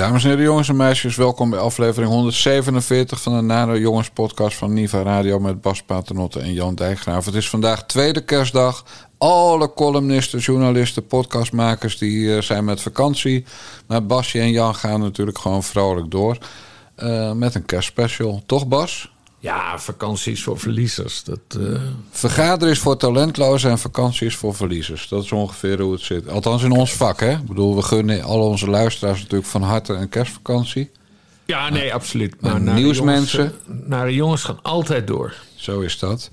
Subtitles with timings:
[0.00, 4.56] Dames en heren, jongens en meisjes, welkom bij aflevering 147 van de Nare Jongens podcast
[4.56, 7.24] van Niva Radio met Bas Paternotte en Jan Dijkgraaf.
[7.24, 8.84] Het is vandaag tweede kerstdag.
[9.18, 13.44] Alle columnisten, journalisten, podcastmakers die zijn met vakantie.
[13.86, 16.38] Maar Basje en Jan gaan natuurlijk gewoon vrolijk door
[16.96, 18.42] uh, met een kerstspecial.
[18.46, 19.12] Toch Bas?
[19.42, 21.24] Ja, vakantie is voor verliezers.
[21.24, 21.80] Dat, uh...
[22.10, 25.08] Vergaderen is voor talentlozen en vakantie is voor verliezers.
[25.08, 26.28] Dat is ongeveer hoe het zit.
[26.28, 27.32] Althans in ons vak, hè?
[27.32, 30.90] Ik bedoel, we gunnen al onze luisteraars natuurlijk van harte een kerstvakantie.
[31.44, 32.40] Ja, nee, absoluut.
[32.40, 33.52] Maar nieuwsmensen.
[33.66, 35.34] Naar de jongens gaan altijd door.
[35.60, 36.30] Zo is dat.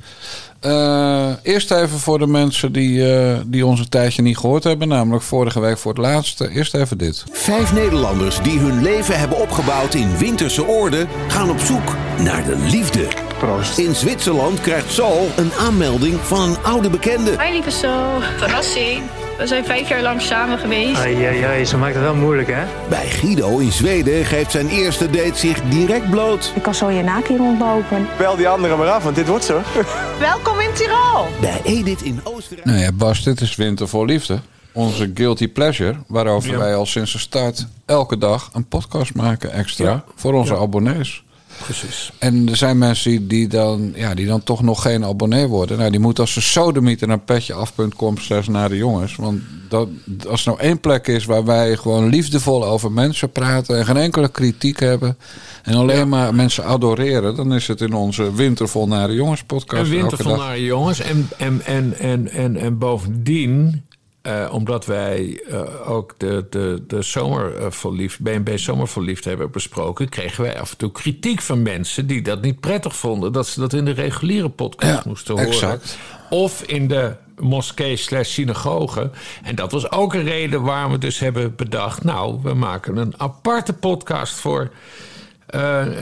[0.62, 4.88] Uh, eerst even voor de mensen die, uh, die ons een tijdje niet gehoord hebben,
[4.88, 6.50] namelijk vorige week voor het laatste.
[6.50, 7.24] Eerst even dit.
[7.32, 12.58] Vijf Nederlanders die hun leven hebben opgebouwd in winterse orde, gaan op zoek naar de
[12.58, 13.08] liefde.
[13.38, 13.78] Proost.
[13.78, 17.44] In Zwitserland krijgt Saul een aanmelding van een oude bekende.
[17.44, 19.27] Hi lieve Saul, verrassing.
[19.38, 21.00] We zijn vijf jaar lang samen geweest.
[21.00, 22.64] Ai, ai, ai, ze maakt het wel moeilijk, hè?
[22.90, 26.52] Bij Guido in Zweden geeft zijn eerste date zich direct bloot.
[26.56, 28.08] Ik kan zo je naakje rondlopen.
[28.18, 29.62] Bel die anderen maar af, want dit wordt zo.
[30.20, 31.26] Welkom in Tirol.
[31.42, 32.68] Bij Edith in Oostenrijk.
[32.68, 34.40] Nou ja, Bas, dit is Winter voor Liefde.
[34.72, 36.58] Onze guilty pleasure, waarover ja.
[36.58, 40.04] wij al sinds de start elke dag een podcast maken extra ja.
[40.16, 40.60] voor onze ja.
[40.60, 41.24] abonnees.
[41.64, 42.12] Precies.
[42.18, 45.78] En er zijn mensen die, dan, ja, die dan toch nog geen abonnee worden.
[45.78, 49.16] Nou, die moeten als ze sodemieter naar petjeaf.com slash naar de jongens.
[49.16, 49.88] Want dat,
[50.28, 53.78] als er nou één plek is waar wij gewoon liefdevol over mensen praten...
[53.78, 55.18] en geen enkele kritiek hebben...
[55.64, 56.06] en alleen ja.
[56.06, 57.36] maar mensen adoreren...
[57.36, 59.84] dan is het in onze Wintervol naar de jongens podcast.
[59.84, 61.00] En Wintervol naar de jongens.
[61.00, 63.86] En, en, en, en, en, en bovendien...
[64.28, 69.52] Uh, omdat wij uh, ook de, de, de zomer uh, verliefd, BNB Zomer verliefd hebben
[69.52, 73.32] besproken, kregen wij af en toe kritiek van mensen die dat niet prettig vonden.
[73.32, 75.48] Dat ze dat in de reguliere podcast ja, moesten horen.
[75.48, 75.98] Exact.
[76.30, 79.10] Of in de moskee slash synagoge.
[79.44, 82.04] En dat was ook een reden waarom we dus hebben bedacht...
[82.04, 84.72] nou, we maken een aparte podcast voor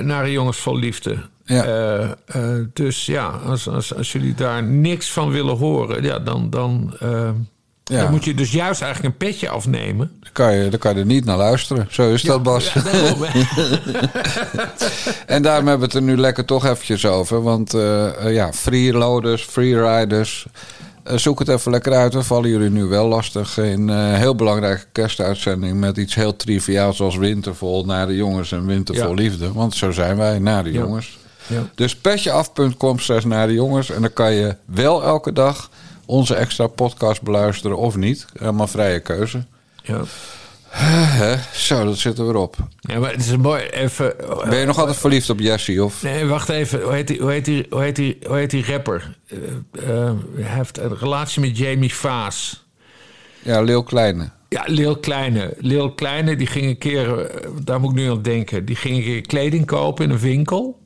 [0.02, 1.18] naar de jongens vol liefde.
[1.44, 2.16] Ja.
[2.74, 6.50] dus ja, als, als, als jullie daar niks van willen horen, ja, dan...
[6.50, 6.94] dan
[7.92, 8.02] ja.
[8.02, 10.12] Dan moet je dus juist eigenlijk een petje afnemen.
[10.20, 11.88] Dan kan je, dan kan je er niet naar luisteren.
[11.90, 12.74] Zo is ja, dat, Bas.
[12.74, 13.24] Ja, daarom,
[15.36, 17.42] en daarom hebben we het er nu lekker toch eventjes over.
[17.42, 20.46] Want uh, uh, ja, freeloaders, freeriders...
[21.08, 22.14] Uh, zoek het even lekker uit.
[22.14, 25.80] We vallen jullie nu wel lastig in een heel belangrijke kerstuitzending...
[25.80, 29.54] met iets heel triviaals als wintervol naar de jongens en wintervol liefde.
[29.54, 31.18] Want zo zijn wij, naar de jongens.
[31.76, 33.90] Dus petjeaf.com slash naar de jongens.
[33.90, 35.70] En dan kan je wel elke dag
[36.06, 38.26] onze extra podcast beluisteren of niet.
[38.40, 39.46] Helemaal vrije keuze.
[39.84, 40.04] Ja.
[41.54, 42.56] Zo, dat zit er weer op.
[42.80, 44.14] Ja, maar het is mooi even.
[44.50, 45.84] Ben je nog altijd verliefd op Jessie?
[45.84, 46.04] Of?
[46.04, 46.82] Nee, wacht even.
[46.82, 49.18] Hoe heet die, hoe heet die, hoe heet die, hoe heet die rapper?
[49.28, 49.40] Uh,
[49.90, 52.66] uh, hij heeft een relatie met Jamie Vaas.
[53.42, 54.30] Ja, Leel Kleine.
[54.50, 55.54] Ja, Leel Kleine.
[55.58, 57.32] Leel Kleine, die ging een keer,
[57.64, 60.80] daar moet ik nu aan denken, die ging een keer kleding kopen in een winkel.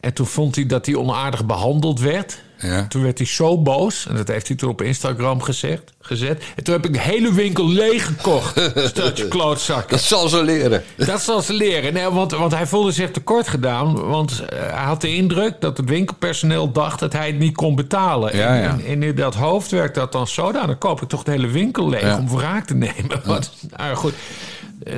[0.00, 2.42] En toen vond hij dat hij onaardig behandeld werd.
[2.62, 2.86] Ja.
[2.88, 4.06] Toen werd hij zo boos.
[4.08, 6.42] En dat heeft hij toen op Instagram gezegd, gezet.
[6.56, 8.60] En toen heb ik de hele winkel leeg gekocht.
[8.76, 9.90] Steltje klootzakken.
[9.90, 10.82] Dat zal ze leren.
[10.96, 11.92] Dat zal ze leren.
[11.92, 14.08] Nee, want, want hij voelde zich tekort gedaan.
[14.08, 17.74] Want uh, hij had de indruk dat het winkelpersoneel dacht dat hij het niet kon
[17.74, 18.36] betalen.
[18.36, 18.62] Ja, ja.
[18.62, 20.50] En, en, in dat hoofd werkt dat dan zo.
[20.50, 23.20] Nou, dan koop ik toch de hele winkel leeg om wraak te nemen.
[23.24, 24.14] Wat, nou goed.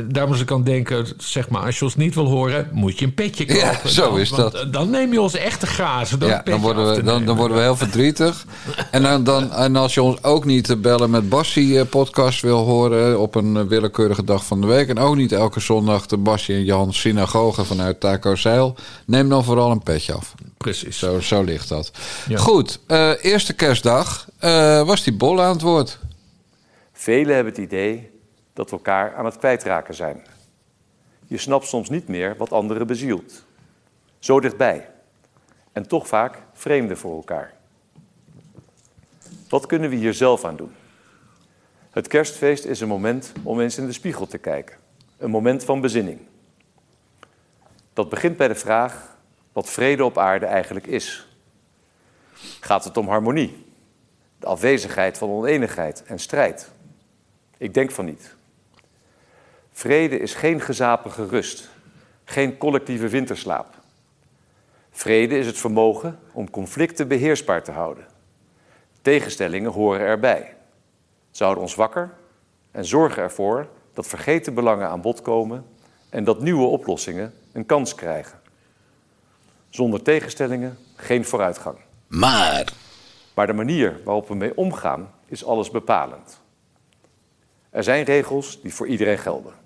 [0.09, 3.05] Daar moest ik aan denken, zeg maar, als je ons niet wil horen, moet je
[3.05, 3.63] een petje kopen.
[3.63, 4.67] Ja, zo dan, is dat.
[4.71, 6.19] Dan neem je ons echte grazen.
[6.27, 8.47] Ja, dan, worden we, dan, dan, worden we heel verdrietig.
[8.91, 12.65] en, dan, dan, en als je ons ook niet te bellen met Bassie podcast wil
[12.65, 14.89] horen op een willekeurige dag van de week.
[14.89, 18.75] En ook niet elke zondag de Bassie en Jan synagoge vanuit Taco Zeil.
[19.07, 20.35] Neem dan vooral een petje af.
[20.57, 20.99] Precies.
[20.99, 21.93] Zo, zo ligt dat.
[22.29, 22.39] Ja.
[22.39, 25.99] Goed, uh, eerste kerstdag uh, was die bol aan het woord.
[26.93, 28.13] Velen hebben het idee
[28.55, 30.23] dat we elkaar aan het kwijtraken zijn.
[31.27, 33.45] Je snapt soms niet meer wat anderen bezielt.
[34.19, 34.91] Zo dichtbij.
[35.73, 37.55] En toch vaak vreemden voor elkaar.
[39.49, 40.73] Wat kunnen we hier zelf aan doen?
[41.91, 44.77] Het kerstfeest is een moment om eens in de spiegel te kijken.
[45.19, 46.21] Een moment van bezinning.
[47.93, 49.17] Dat begint bij de vraag
[49.53, 51.29] wat vrede op aarde eigenlijk is.
[52.61, 53.67] Gaat het om harmonie?
[54.39, 56.71] De afwezigheid van oneenigheid en strijd?
[57.57, 58.35] Ik denk van niet.
[59.77, 61.69] Vrede is geen gezapige rust,
[62.25, 63.67] geen collectieve winterslaap.
[64.91, 68.07] Vrede is het vermogen om conflicten beheersbaar te houden.
[69.03, 70.57] Tegenstellingen horen erbij.
[71.31, 72.11] Ze houden ons wakker
[72.71, 75.67] en zorgen ervoor dat vergeten belangen aan bod komen
[76.09, 78.41] en dat nieuwe oplossingen een kans krijgen.
[79.71, 81.79] Zonder tegenstellingen geen vooruitgang.
[82.07, 82.73] Maar.
[83.35, 86.41] Maar de manier waarop we mee omgaan is alles bepalend.
[87.71, 89.63] Er zijn regels die voor iedereen gelden.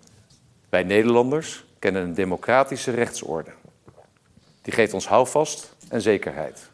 [0.69, 3.51] Wij Nederlanders kennen een democratische rechtsorde.
[4.63, 6.71] Die geeft ons houvast en zekerheid.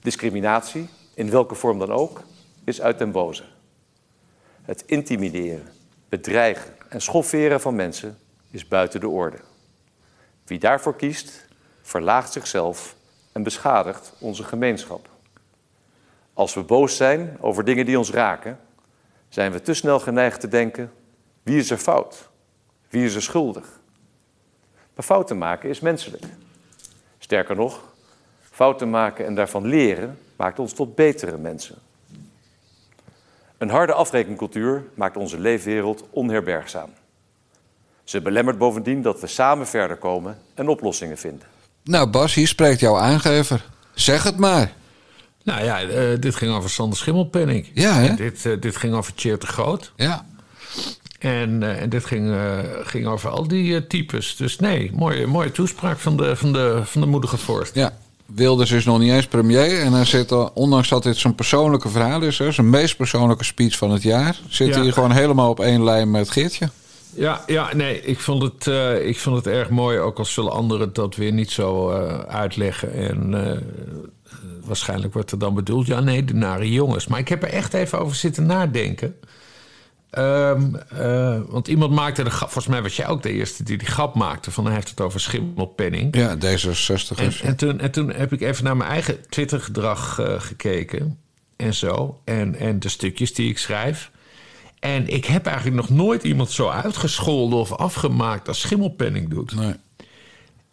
[0.00, 2.22] Discriminatie, in welke vorm dan ook,
[2.64, 3.44] is uit den boze.
[4.62, 5.68] Het intimideren,
[6.08, 8.18] bedreigen en schofferen van mensen
[8.50, 9.38] is buiten de orde.
[10.44, 11.46] Wie daarvoor kiest,
[11.82, 12.96] verlaagt zichzelf
[13.32, 15.08] en beschadigt onze gemeenschap.
[16.32, 18.58] Als we boos zijn over dingen die ons raken,
[19.28, 20.92] zijn we te snel geneigd te denken:
[21.42, 22.29] wie is er fout?
[22.90, 23.64] Wie is er schuldig?
[24.94, 26.24] Maar fouten maken is menselijk.
[27.18, 27.80] Sterker nog,
[28.50, 31.76] fouten maken en daarvan leren maakt ons tot betere mensen.
[33.58, 36.90] Een harde afrekencultuur maakt onze leefwereld onherbergzaam.
[38.04, 41.46] Ze belemmert bovendien dat we samen verder komen en oplossingen vinden.
[41.84, 43.64] Nou, Bas, hier spreekt jouw aangever.
[43.94, 44.72] Zeg het maar.
[45.42, 47.70] Nou ja, eh, dit ging over Sander Schimmelpenning.
[47.74, 48.14] Ja, hè?
[48.14, 49.92] Dit, eh, dit ging over Tjeerd de Groot.
[49.96, 50.26] Ja.
[51.20, 54.36] En, eh, en dit ging, eh, ging over al die eh, types.
[54.36, 57.74] Dus nee, mooie, mooie toespraak van de, van, de, van de moedige vorst.
[57.74, 57.92] Ja.
[58.26, 59.80] Wilders is nog niet eens premier.
[59.80, 63.44] En hij zit, al, ondanks dat dit zijn persoonlijke verhaal is, hè, zijn meest persoonlijke
[63.44, 64.82] speech van het jaar, zit Ja.
[64.82, 66.68] hij gewoon helemaal op één lijn met Geertje.
[67.14, 68.66] Ja, ja nee, ik vond, het,
[69.04, 69.98] ik vond het erg mooi.
[69.98, 71.90] Ook al zullen anderen dat weer niet zo
[72.28, 72.92] uitleggen.
[72.94, 73.34] En
[74.64, 75.86] waarschijnlijk wordt er dan bedoeld...
[75.86, 77.06] ja, nee, de nare jongens.
[77.06, 79.14] Maar ik heb er echt even over zitten nadenken.
[80.10, 82.50] Ehm, eh, want iemand maakte de grap...
[82.50, 84.50] Volgens mij was jij ook de eerste die die grap maakte...
[84.50, 86.16] van hij heeft het over schimmelpenning.
[86.16, 90.40] Ja, D66 En, en, toen, en toen heb ik even naar mijn eigen Twitter-gedrag eh,
[90.40, 91.18] gekeken.
[91.56, 92.20] En zo.
[92.24, 94.10] En, en de stukjes die ik schrijf.
[94.78, 99.54] En ik heb eigenlijk nog nooit iemand zo uitgescholden of afgemaakt als Schimmelpenning doet.
[99.54, 99.74] Nee.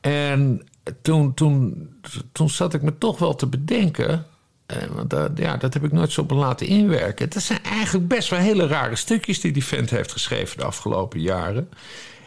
[0.02, 0.68] En
[1.02, 1.90] toen, toen,
[2.32, 4.26] toen zat ik me toch wel te bedenken.
[4.68, 7.30] Eh, want dat, ja, dat heb ik nooit zo op me laten inwerken.
[7.30, 11.22] Het zijn eigenlijk best wel hele rare stukjes die die vent heeft geschreven de afgelopen
[11.22, 11.70] jaren.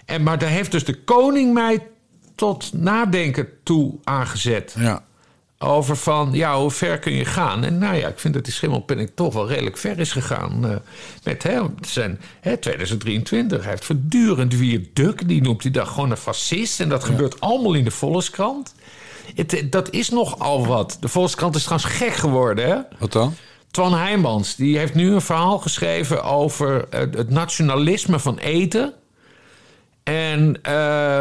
[0.04, 1.86] En, maar daar heeft dus de koning mij
[2.34, 4.74] tot nadenken toe aangezet.
[4.78, 5.04] Ja.
[5.58, 7.64] Over van, ja, hoe ver kun je gaan?
[7.64, 10.66] En nou ja, ik vind dat die schimmelpenning toch wel redelijk ver is gegaan.
[10.66, 10.76] eh,
[11.24, 13.60] met hè, zijn, hè, 2023.
[13.60, 15.28] Hij heeft voortdurend weer Duk.
[15.28, 16.80] Die noemt hij dan gewoon een fascist.
[16.80, 18.74] En dat gebeurt allemaal in de Volkskrant.
[19.34, 20.96] Het, dat is nogal wat.
[21.00, 22.76] De Volkskrant is trouwens gek geworden, hè?
[22.98, 23.34] Wat dan?
[23.70, 28.94] Twan Heijmans, die heeft nu een verhaal geschreven over het nationalisme van eten.
[30.02, 30.72] En, eh,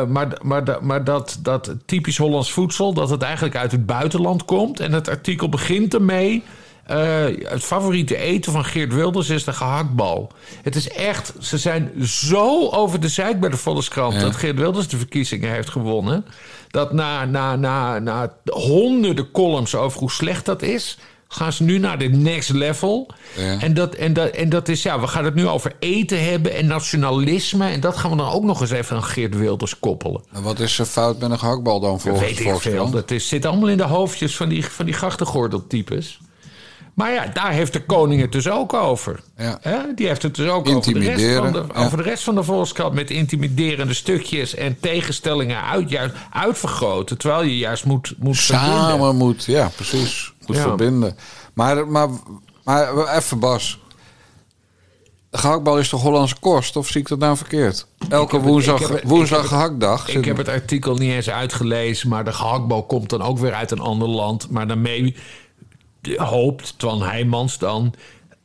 [0.05, 4.79] maar maar, maar dat, dat typisch Hollands voedsel, dat het eigenlijk uit het buitenland komt.
[4.79, 6.43] En het artikel begint ermee.
[6.89, 10.31] Eh, het favoriete eten van Geert Wilders is de gehaktbal.
[10.61, 14.19] Het is echt, ze zijn zo over de zeik bij de Volkskrant...
[14.19, 16.25] dat Geert Wilders de verkiezingen heeft gewonnen.
[16.69, 20.97] Dat na, na, na, na honderden columns over hoe slecht dat is
[21.31, 23.09] gaan ze nu naar de next level.
[23.37, 23.59] Ja.
[23.59, 26.53] En, dat, en, dat, en dat is, ja, we gaan het nu over eten hebben
[26.53, 27.67] en nationalisme.
[27.67, 30.23] En dat gaan we dan ook nog eens even aan Geert Wilders koppelen.
[30.31, 32.59] En wat is er fout met een gehaktbal dan volgens Weet de ik veel.
[32.59, 32.93] Volkskrant?
[32.93, 36.19] Dat is, zit allemaal in de hoofdjes van die, van die grachtengordeltypes.
[36.99, 39.19] Maar ja, daar heeft de koning het dus ook over.
[39.37, 39.59] Ja.
[39.95, 42.43] Die heeft het dus ook over de, rest van de, over de rest van de
[42.43, 42.93] Volkskrant...
[42.93, 47.17] met intimiderende stukjes en tegenstellingen uit, juist uitvergroten...
[47.17, 48.77] terwijl je juist moet, moet verbinden.
[48.79, 50.33] Samen moet, ja, precies.
[50.45, 50.61] Moet Ja.
[50.61, 51.17] verbinden.
[51.53, 52.09] Maar, maar,
[52.63, 53.79] maar even Bas.
[55.31, 56.75] Gehaktbal is toch Hollandse kost?
[56.75, 57.87] Of zie ik dat nou verkeerd?
[58.09, 60.09] Elke het- woensdag, het- woensdag gehaktdag.
[60.09, 63.71] Ik heb het artikel niet eens uitgelezen, maar de gehaktbal komt dan ook weer uit
[63.71, 64.49] een ander land.
[64.49, 65.15] Maar daarmee
[66.15, 67.93] hoopt Twan Heijmans dan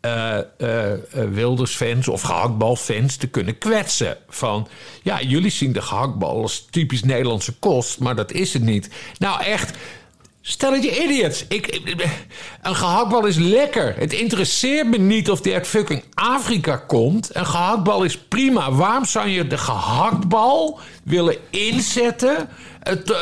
[0.04, 0.98] eh, eh, eh,
[1.30, 4.16] Wilders-fans of gehaktbalfans te kunnen kwetsen.
[4.28, 4.68] Van,
[5.02, 8.90] ja, jullie zien de gehaktbal als typisch Nederlandse kost, maar dat is het niet.
[9.18, 9.76] Nou, echt...
[10.46, 11.44] Stel het je idiots.
[11.48, 12.04] Ik, ik-
[12.62, 13.94] een gehaktbal is lekker.
[13.98, 17.30] Het interesseert me niet of die uit fucking Afrika komt.
[17.32, 18.72] Een gehaktbal is prima.
[18.72, 22.48] Waarom zou je de gehaktbal willen inzetten...
[22.82, 23.18] Het, eh,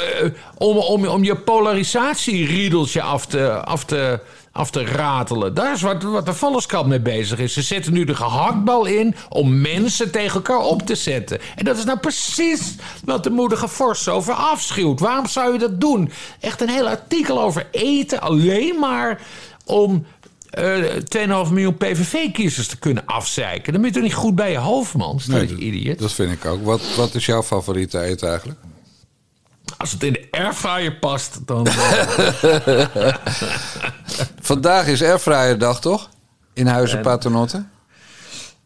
[0.58, 4.20] om, om, om je polarisatieriedeltje af te, af te,
[4.52, 5.54] af te ratelen?
[5.54, 7.52] Daar is wat, wat de Volkskrant mee bezig is.
[7.52, 11.40] Ze zetten nu de gehaktbal in om mensen tegen elkaar op te zetten.
[11.56, 15.00] En dat is nou precies wat de moedige vorst over afschuwt.
[15.00, 16.12] Waarom zou je dat doen?
[16.40, 19.20] Echt een heel artikel over eten alleen maar
[19.64, 20.04] om...
[20.50, 20.74] eh
[21.44, 23.72] 2,5 miljoen PVV-kiezers te kunnen afzeiken.
[23.72, 25.20] Dan ben je toch niet goed bij je hoofd, man?
[25.26, 25.98] Nee, je idiot.
[25.98, 26.64] Dat vind ik ook.
[26.64, 28.58] Wat, wat is jouw favoriete eten eigenlijk?
[29.76, 31.66] Als het in de airfryer past, dan...
[34.52, 36.08] Vandaag is Airfryer dag, toch?
[36.52, 37.64] In Huizen Paternotte.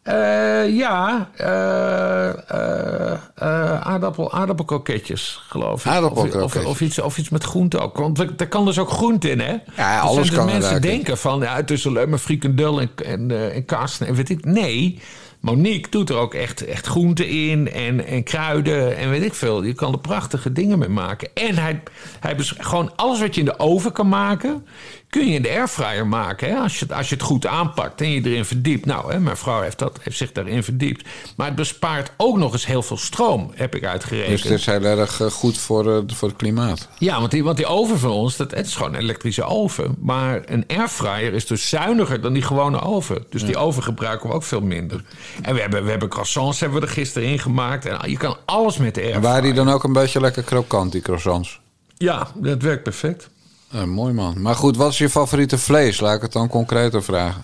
[0.03, 5.91] Eh, ja, eh, eh, eh, aardappel, aardappelkroketjes, geloof ik.
[5.91, 6.43] Aardappelkroketjes.
[6.43, 7.97] Of, of, of, iets, of iets met groente ook.
[7.97, 9.55] Want er kan dus ook groente in, hè?
[9.75, 10.81] Ja, dus alles kan mensen eruit.
[10.81, 14.45] denken van, ja, het is alleen maar frikandel en, en, en kaas en weet ik.
[14.45, 15.01] Nee,
[15.39, 19.63] Monique doet er ook echt, echt groenten in en, en kruiden en weet ik veel.
[19.63, 21.29] Je kan er prachtige dingen mee maken.
[21.33, 21.83] En hij,
[22.19, 24.65] hij gewoon alles wat je in de oven kan maken,
[25.09, 26.49] kun je in de airfryer maken.
[26.49, 26.55] Hè?
[26.55, 28.85] Als, je, als je het goed aanpakt en je erin verdiept.
[28.85, 31.07] Nou, hè, mijn vrouw heeft, dat, heeft zich daarin verdiept.
[31.35, 34.31] Maar het bespaart ook nog eens heel veel stroom, heb ik uitgerekend.
[34.31, 36.87] Dus het is heel erg eh, goed voor, eh, voor het klimaat.
[36.97, 39.95] Ja, want die, want die oven van ons, dat, het is gewoon een elektrische oven.
[39.99, 43.25] Maar een airfryer is dus zuiniger dan die gewone oven.
[43.29, 45.03] Dus die oven gebruiken we ook veel minder.
[45.41, 47.85] En we hebben, we hebben croissants hebben we er gisteren in gemaakt.
[47.85, 49.29] En je kan alles met de En airfryer.
[49.31, 51.59] waren die dan ook een beetje lekker krokant, die croissants?
[51.97, 53.29] Ja, dat werkt perfect.
[53.71, 54.41] Eh, mooi man.
[54.41, 55.99] Maar goed, wat is je favoriete vlees?
[55.99, 57.43] Laat ik het dan concreter vragen.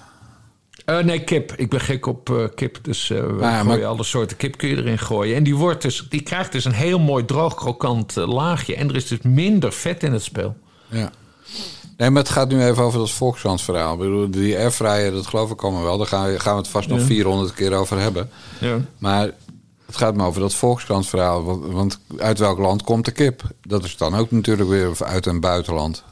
[0.86, 1.54] Eh, nee, kip.
[1.56, 2.78] Ik ben gek op eh, kip.
[2.82, 5.36] Dus we Ah, maar- gooien alle soorten kip kun je erin gooien.
[5.36, 8.76] En die, wordt dus, die krijgt dus een heel mooi droog krokant laagje.
[8.76, 10.56] En er is dus minder vet in het spel.
[10.88, 11.12] Ja.
[11.98, 13.94] Nee, maar het gaat nu even over dat Volkskrant-verhaal.
[13.94, 15.98] Ik bedoel, die airfryer, dat geloof ik allemaal wel.
[15.98, 17.06] Daar gaan we, gaan we het vast nog Ja.
[17.06, 18.30] 400 keer over hebben.
[18.60, 18.78] Ja.
[18.98, 19.30] Maar
[19.86, 21.44] het gaat me over dat Volkskrant-verhaal.
[21.44, 23.42] Want, want uit welk land komt de kip?
[23.62, 26.04] Dat is dan ook natuurlijk weer uit een buitenland.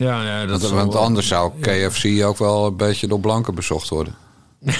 [0.00, 4.14] Ja, ja, dat Want, anders zou KFC ook wel een beetje door blanken bezocht worden.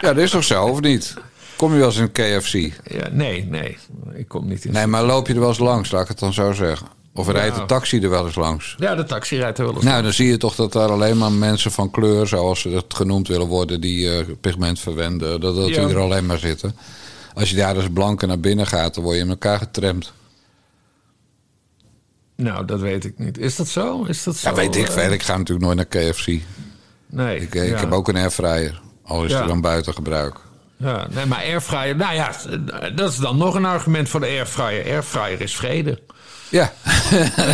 [0.00, 1.14] ja, dat is toch zo, of niet?
[1.56, 2.52] Kom je wel eens in KFC?
[2.84, 3.76] Ja, nee, nee.
[4.14, 4.72] Ik kom niet in.
[4.72, 6.86] Nee, maar loop je er wel eens langs, laat ik het dan zo zeggen.
[7.14, 8.74] Of rijdt de taxi er wel eens langs?
[8.78, 9.84] Ja, de taxi rijdt er wel eens.
[9.84, 12.94] Nou, dan zie je toch dat daar alleen maar mensen van kleur, zoals ze het
[12.94, 15.86] genoemd willen worden, die eh, pigment verwenden, dat, dat Ja.
[15.86, 16.76] die er alleen maar zitten.
[17.34, 20.12] Als je daar als blanke naar binnen gaat, dan word je in elkaar getremd.
[22.42, 23.38] Nou, dat weet ik niet.
[23.38, 24.04] Is dat zo?
[24.04, 24.48] Is dat zo?
[24.48, 25.12] Ja, weet ik eh, veel.
[25.12, 26.26] Ik ga natuurlijk nooit naar KFC.
[27.06, 27.40] Nee.
[27.40, 27.78] Ik, eh, ik ja.
[27.78, 28.80] heb ook een airfryer.
[29.04, 29.40] Al is Ja.
[29.40, 30.36] er dan buiten gebruik.
[30.78, 31.96] Ja, nee, maar airfryer...
[31.96, 32.30] Nou ja,
[32.94, 34.84] dat is dan nog een argument voor de airfryer.
[34.84, 35.98] Airfryer is vrede.
[36.50, 36.72] Ja.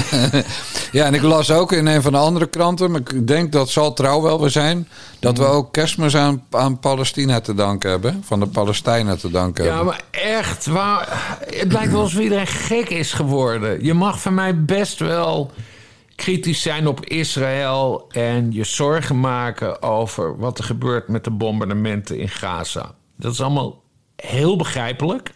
[0.92, 3.70] ja, en ik las ook in een van de andere kranten, maar ik denk dat
[3.70, 4.88] zal trouw wel weer zijn,
[5.20, 5.44] dat Mm.
[5.44, 8.22] we ook kerstmis aan, aan Palestina te danken hebben.
[8.26, 9.86] Van de Palestijnen te danken Ja, hebben.
[9.86, 11.08] maar echt, waar,
[11.54, 13.84] het lijkt wel alsof iedereen gek is geworden.
[13.84, 15.52] Je mag van mij best wel
[16.16, 18.06] kritisch zijn op Israël...
[18.10, 22.94] en je zorgen maken over wat er gebeurt met de bombardementen in Gaza.
[23.16, 23.82] Dat is allemaal
[24.16, 25.34] heel begrijpelijk.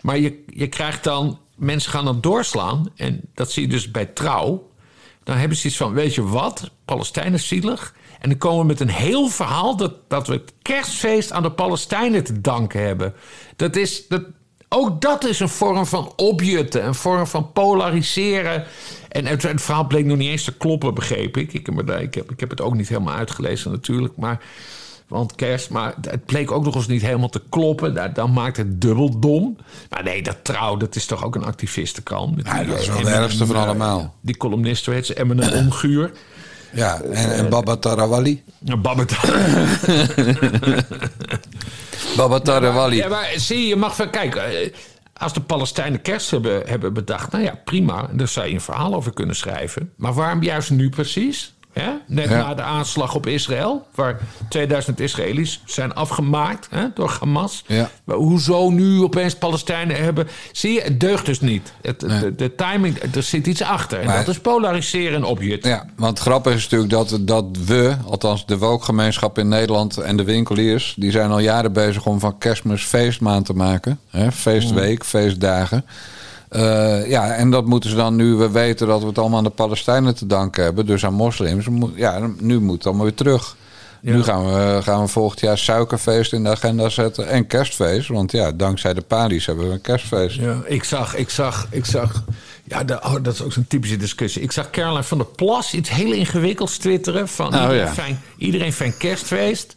[0.00, 1.38] Maar je, je krijgt dan...
[1.56, 2.90] Mensen gaan dan doorslaan.
[2.96, 4.70] En dat zie je dus bij trouw.
[5.24, 6.70] Dan hebben ze iets van, weet je wat?
[6.84, 7.94] Palestijnen zielig.
[8.20, 9.76] En dan komen we met een heel verhaal...
[9.76, 13.14] dat, dat we het kerstfeest aan de Palestijnen te danken hebben.
[13.56, 14.08] Dat is...
[14.08, 14.24] Dat,
[14.68, 16.86] ook dat is een vorm van opjutten.
[16.86, 18.64] Een vorm van polariseren.
[19.08, 21.52] En het, het verhaal bleek nog niet eens te kloppen, begreep ik.
[21.52, 24.16] Ik heb, ik, heb, ik heb het ook niet helemaal uitgelezen natuurlijk.
[24.16, 24.42] Maar,
[25.08, 28.14] want kerst, maar het bleek ook nog eens niet helemaal te kloppen.
[28.14, 29.56] Dan, maakt het dubbel dom.
[29.90, 32.40] Maar nee, dat trouw, dat is toch ook een activistenkrant.
[32.44, 34.14] Ja, die, dat is wel eh, de Eminem, ergste van eh, allemaal.
[34.20, 36.12] Die columnist, weet ze, Eminem Onguur.
[36.72, 38.42] Ja, en, en Baba Tarawali.
[42.16, 42.96] Baba Tarawali.
[42.96, 44.10] Ja, maar zie je, je mag van...
[44.10, 44.72] Kijk, eh,
[45.16, 47.32] als de Palestijnen kerst hebben, hebben bedacht...
[47.32, 49.92] Nou ja, prima, daar zou je een verhaal over kunnen schrijven.
[49.96, 51.54] Maar waarom juist nu precies?
[51.80, 51.90] Hè?
[52.06, 52.36] Net Ja.
[52.36, 53.86] na de aanslag op Israël...
[53.94, 54.18] waar
[54.48, 57.64] 2000 Israëli's zijn afgemaakt hè, door Hamas.
[57.66, 57.90] Ja.
[58.04, 60.28] Maar hoezo nu opeens Palestijnen hebben...
[60.52, 61.72] Zie je, het deugt dus niet.
[61.82, 63.98] Het, de, de timing, er zit iets achter.
[64.00, 65.70] En Maar- dat is polariseren en opjutten.
[65.70, 70.24] Ja, want grappig is natuurlijk dat, dat we, althans de wookgemeenschap in Nederland en de
[70.24, 74.00] winkeliers, die zijn al jaren bezig om van kerstmis feestmaand te maken.
[74.10, 74.32] Hè?
[74.32, 75.84] Feestweek, feestdagen.
[76.48, 79.44] Eh, ja, en dat moeten ze dan nu we weten dat we het allemaal aan
[79.44, 81.66] de Palestijnen te danken hebben, dus aan moslims.
[81.94, 83.56] Ja, nu moet het allemaal weer terug.
[84.00, 88.08] Nu gaan we, gaan we volgend jaar suikerfeest in de agenda zetten en kerstfeest.
[88.08, 90.36] Want ja, dankzij de Paris hebben we een kerstfeest.
[90.40, 92.24] Ja, ik zag, ik zag, ik zag.
[92.64, 94.42] Ja, de- oh, dat is ook zo'n typische discussie.
[94.42, 97.28] Ik zag Caroline van der Plas iets heel ingewikkelds twitteren.
[97.28, 97.92] Van Oh, iedereen, ja.
[97.92, 99.75] fijn, iedereen fijn kerstfeest.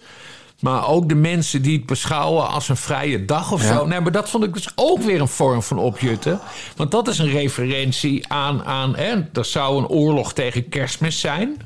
[0.59, 3.73] Maar ook de mensen die het beschouwen als een vrije dag of Ja.
[3.73, 3.85] zo.
[3.85, 6.39] Nee, maar dat vond ik dus ook weer een vorm van opjutten.
[6.75, 8.63] Want dat is een referentie aan...
[8.63, 11.57] aan hè, er zou een oorlog tegen kerstmis zijn...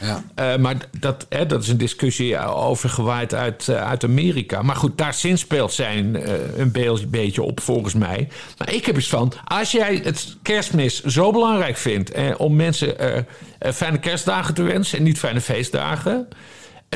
[0.00, 0.22] Ja.
[0.34, 4.62] Eh, maar dat, hè, dat is een discussie overgewaaid uit, eh, uit Amerika.
[4.62, 8.28] Maar goed, daar speelt zijn eh, een be- beetje op, volgens mij.
[8.58, 12.12] Maar ik heb eens van, als jij het kerstmis zo belangrijk vindt...
[12.36, 12.96] Om mensen
[13.74, 16.28] fijne kerstdagen te wensen en niet fijne feestdagen...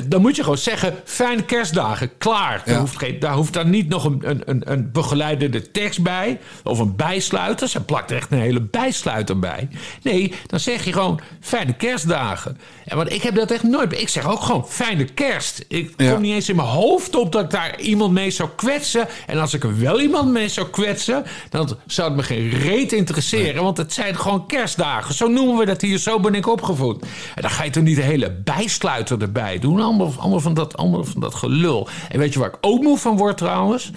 [0.05, 2.63] Dan moet je gewoon zeggen, fijne kerstdagen, klaar.
[2.65, 2.81] Daar, Ja.
[2.81, 6.39] hoeft geen, daar hoeft dan niet nog een, een, een, een begeleidende tekst bij.
[6.65, 7.69] Of een bijsluiter.
[7.69, 9.69] Ze plakt er echt een hele bijsluiter bij.
[10.03, 12.59] Nee, dan zeg je gewoon fijne kerstdagen.
[12.85, 14.01] En want ik heb dat echt nooit.
[14.01, 15.65] Ik zeg ook gewoon fijne kerst.
[15.69, 16.13] Ik Ja.
[16.13, 19.09] kom niet eens in mijn hoofd op dat ik daar iemand mee zou kwetsen.
[19.27, 22.93] En als ik er wel iemand mee zou kwetsen, dan zou het me geen reet
[22.93, 23.63] interesseren.
[23.63, 25.15] Want het zijn gewoon kerstdagen.
[25.15, 25.99] Zo noemen we dat hier.
[25.99, 27.03] Zo ben ik opgevoed.
[27.35, 29.81] En dan ga je toch niet de hele bijsluiter erbij doen.
[29.87, 31.89] Allemaal, allemaal, van dat, allemaal van dat gelul.
[32.09, 33.91] En weet je waar ik ook moe van word trouwens?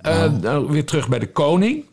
[0.00, 1.84] Eh, nou, weer terug bij de koning.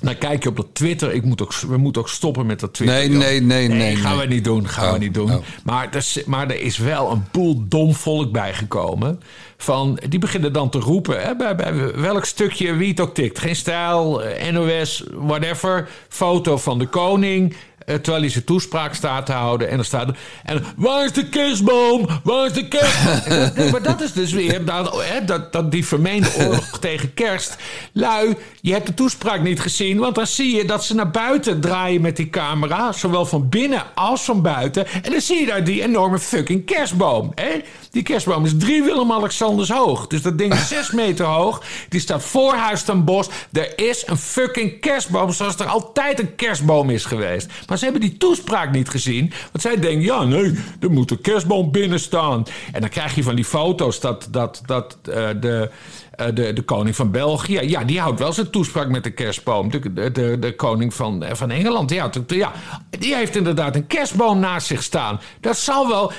[0.00, 1.12] Dan kijk je op dat Twitter.
[1.12, 2.96] Ik moet ook, we moeten ook stoppen met dat Twitter.
[2.98, 3.18] Nee, joh.
[3.18, 4.26] nee, nee, nee, gaan nee.
[4.26, 4.68] we niet doen.
[4.68, 5.30] Gaan Oh, we niet doen.
[5.30, 5.42] oh.
[5.64, 9.20] Maar, er, is- maar er is wel een boel dom volk bijgekomen.
[9.56, 11.22] Van, die beginnen dan te roepen.
[11.22, 13.38] Hè, bij, bij welk stukje wie het ook tikt.
[13.38, 15.88] Geen stijl, eh, NOS, whatever.
[16.08, 17.54] Foto van de koning.
[17.90, 19.68] Eh, terwijl hij zijn toespraak staat te houden.
[19.68, 20.16] En dan staat er.
[20.44, 22.06] En waar is de kerstboom?
[22.22, 23.70] Waar is de kerstboom?
[23.70, 27.56] Maar dat is dus weer dat, dat, dat die vermeende oorlog tegen kerst.
[27.92, 29.98] Lui, je hebt de toespraak niet gezien.
[29.98, 32.92] Want dan zie je dat ze naar buiten draaien met die camera.
[32.92, 34.86] Zowel van binnen als van buiten.
[34.86, 37.32] En dan zie je daar die enorme fucking kerstboom.
[37.34, 37.60] Hè?
[37.90, 40.06] Die kerstboom is drie Willem-Alexanders hoog.
[40.06, 41.62] Dus dat ding is zes meter hoog.
[41.88, 43.28] Die staat voor Huis ten Bos.
[43.52, 47.48] Er is een fucking kerstboom zoals er altijd een kerstboom is geweest.
[47.66, 49.32] Maar ze hebben die toespraak niet gezien.
[49.52, 52.44] Want zij denken, ja nee, er moet een kerstboom binnen staan.
[52.72, 55.70] En dan krijg je van die foto's dat, dat, dat eh, de...
[56.10, 59.70] eh, de, de koning van België, ja, die houdt wel zijn toespraak met de kerstboom.
[59.70, 62.52] De, de, de, de koning van, eh, van Engeland, die, ja,
[62.98, 65.20] die heeft inderdaad een kerstboom naast zich staan.
[65.40, 66.12] Dat zal wel.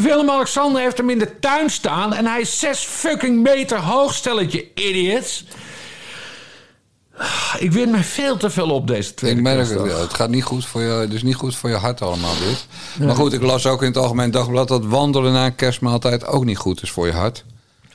[0.00, 4.66] Willem-Alexander heeft hem in de tuin staan en hij is zes fucking meter hoog, stelletje
[4.74, 5.44] idiots.
[7.58, 10.44] Ik win mij veel te veel op deze tweede Ik merk het, het gaat niet
[10.44, 12.66] goed voor je, het is niet goed voor je hart allemaal dit.
[13.06, 16.44] Maar goed, ik las ook in het Algemeen Dagblad dat wandelen na een kerstmaaltijd ook
[16.44, 17.44] niet goed is voor je hart.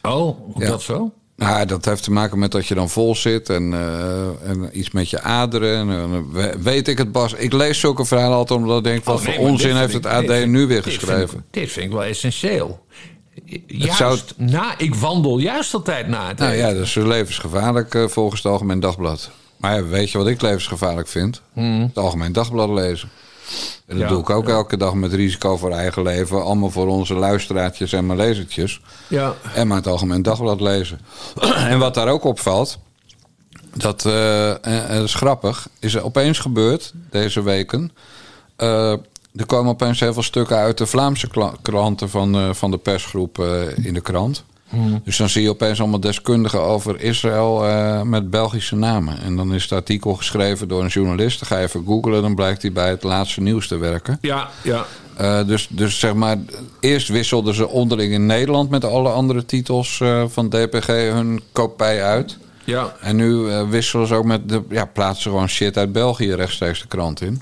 [0.01, 0.11] Oh,
[0.53, 0.67] hoe Ja.
[0.67, 1.11] dat zo?
[1.35, 4.91] Nou, dat heeft te maken met dat je dan vol zit en, eh, en iets
[4.91, 5.77] met je aderen.
[5.77, 7.33] En, eh, we- weet ik het, Bas.
[7.33, 10.05] Ik lees zulke verhalen altijd omdat ik denk, wat Oh, nee, voor onzin heeft het
[10.05, 11.45] AD nu weer dit geschreven.
[11.51, 12.85] Dit vind ik wel essentieel.
[13.67, 18.07] Juist zou- na, ik wandel juist altijd na het Nou ja, dat is levensgevaarlijk eh,
[18.07, 19.29] volgens het Algemeen Dagblad.
[19.57, 21.41] Maar ja, weet je wat ik levensgevaarlijk vind?
[21.53, 23.09] Het Algemeen Dagblad lezen.
[23.09, 23.99] En dat Hmm.
[23.99, 26.43] Ja, doe ik ook elke dag met risico voor eigen leven.
[26.43, 28.81] Allemaal voor onze luisteraartjes en mijn lezertjes.
[29.07, 29.33] Ja.
[29.55, 30.99] En maar het Algemeen Dagblad lezen.
[31.71, 32.77] en wat daar ook opvalt,
[33.73, 37.91] dat, eh, en- en dat is grappig, is er opeens gebeurd deze weken.
[38.55, 38.93] Eh,
[39.35, 41.27] er komen opeens heel veel stukken uit de Vlaamse
[41.61, 44.43] kranten van, eh, van de persgroep eh, in de krant.
[45.03, 49.21] Dus dan zie je opeens allemaal deskundigen over Israël eh, met Belgische namen.
[49.21, 51.39] En dan is het artikel geschreven door een journalist.
[51.39, 54.17] Dan ga je even googlen, dan blijkt hij bij het laatste nieuws te werken.
[54.21, 54.85] Ja, ja.
[55.43, 56.37] Dus, dus zeg maar,
[56.79, 62.37] eerst wisselden ze onderling in Nederland met alle andere titels van DPG hun kopij uit.
[62.63, 63.33] Ja, En nu
[63.69, 67.41] wisselen ze ook met de, ja, plaatsen gewoon shit uit België rechtstreeks de krant in.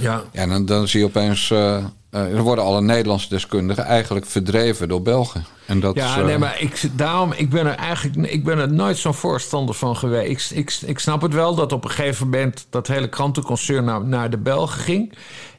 [0.00, 0.22] Ja.
[0.32, 1.84] Ja, en dan, dan zie je opeens, eh
[2.16, 5.44] eh, er worden alle Nederlandse deskundigen eigenlijk verdreven door Belgen.
[5.66, 8.58] En dat Ja, is, eh, nee, maar ik, daarom, ik ben er eigenlijk ik ben
[8.58, 10.50] er nooit zo'n voorstander van geweest.
[10.50, 14.04] Ik, ik, ik snap het wel dat op een gegeven moment dat hele krantenconcern naar,
[14.04, 15.12] naar de Belgen ging.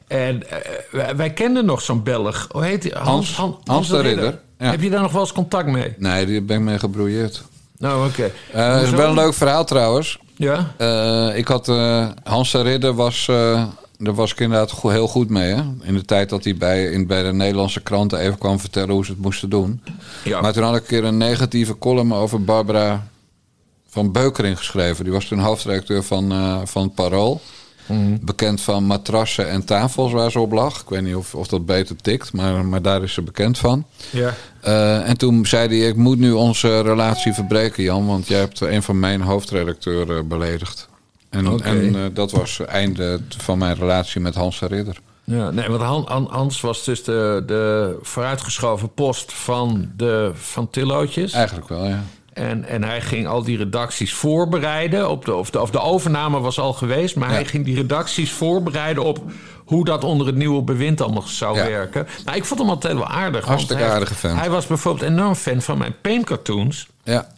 [0.06, 0.42] En
[1.16, 2.46] wij, kenden nog zo'n Belg.
[2.50, 2.92] Hoe heet hij?
[3.02, 4.70] Hans- Hans de Ridder, ja.
[4.70, 5.94] Heb je daar nog wel eens contact mee?
[5.98, 7.42] Nee, die ben ik mee gebrouilleerd.
[7.78, 8.30] Nou, oké.
[8.50, 10.18] Het is wel een leuk verhaal trouwens.
[10.36, 10.74] Ja?
[11.34, 11.66] Ik had
[12.22, 13.30] Hans de Ridder was,
[13.98, 15.54] daar was ik inderdaad go- heel goed mee.
[15.54, 15.62] Hè?
[15.82, 19.04] In de tijd dat hij bij, in, bij de Nederlandse kranten even kwam vertellen hoe
[19.04, 19.82] ze het moesten doen.
[20.24, 20.40] Ja.
[20.40, 23.08] Maar toen had ik een keer een negatieve column over Barbara
[23.88, 25.04] van Beukering geschreven.
[25.04, 27.40] Die was toen hoofdredacteur van, eh, van Parool.
[28.20, 30.80] Bekend van matrassen en tafels waar ze op lag.
[30.80, 33.84] Ik weet niet of, of dat beter tikt, maar, maar daar is ze bekend van.
[34.10, 34.34] Ja.
[34.60, 38.60] Eh, en toen zei hij, ik moet nu onze relatie verbreken, Jan, want jij hebt
[38.60, 40.88] een van mijn hoofdredacteuren beledigd.
[41.30, 44.96] En, en eh, dat was het einde van mijn relatie met Hans de Ridder.
[45.24, 50.70] Ja, nee, want Han- Han- Hans was dus de, de vooruitgeschoven post van, de, van
[50.70, 51.32] Tillootjes.
[51.32, 52.02] Eigenlijk wel, ja.
[52.32, 55.10] En, en hij ging al die redacties voorbereiden.
[55.10, 57.34] Op de, of, de, of de overname was al geweest, maar Ja.
[57.34, 59.18] hij ging die redacties voorbereiden op
[59.64, 61.66] hoe dat onder het nieuwe bewind allemaal zou Ja.
[61.66, 62.06] werken.
[62.24, 63.44] Nou, ik vond hem altijd wel aardig.
[63.44, 64.38] Hartstikke aardige vent.
[64.38, 66.88] Hij was bijvoorbeeld enorm fan van mijn paintcartoons.
[67.02, 67.28] Ja,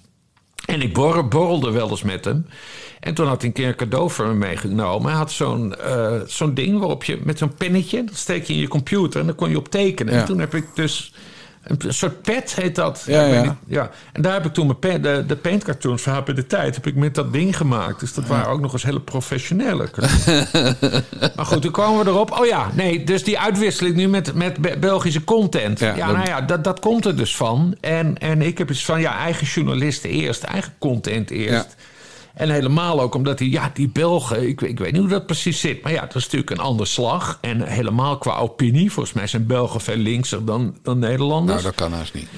[0.64, 2.46] En ik borrel- borrelde wel eens met hem.
[3.00, 5.10] En toen had hij een keer een cadeau voor me meegenomen.
[5.10, 8.04] Hij had zo'n eh, zo'n ding waarop je met zo'n pennetje...
[8.04, 10.14] dat steek je in je computer en dan kon je op tekenen.
[10.14, 10.20] Ja.
[10.20, 11.12] En toen heb ik dus...
[11.64, 13.02] Een soort pad heet dat.
[13.06, 13.42] Ja, ja.
[13.42, 13.90] niet- ja.
[14.12, 16.74] En daar heb ik toen mijn pen- de, de paintcartoons van HP de Tijd...
[16.74, 18.00] heb ik met dat ding gemaakt.
[18.00, 19.88] Dus dat waren ook nog eens hele professionele
[21.36, 22.30] maar goed, toen kwamen we erop.
[22.40, 25.78] Oh ja, nee, dus die uitwisseling nu met, met Be- Belgische content.
[25.78, 27.76] Ja, nou ja, dat, dat komt er dus van.
[27.80, 31.76] En, en ik heb iets van, ja, eigen journalisten eerst, eigen content eerst.
[32.34, 35.60] En helemaal ook omdat die, ja, die Belgen, ik, ik weet niet hoe dat precies
[35.60, 35.82] zit.
[35.82, 37.38] Maar ja, dat is natuurlijk een ander slag.
[37.40, 38.92] En helemaal qua opinie.
[38.92, 41.62] Volgens mij zijn Belgen veel linkser dan, dan Nederlanders.
[41.62, 42.28] nou dat kan haast niet.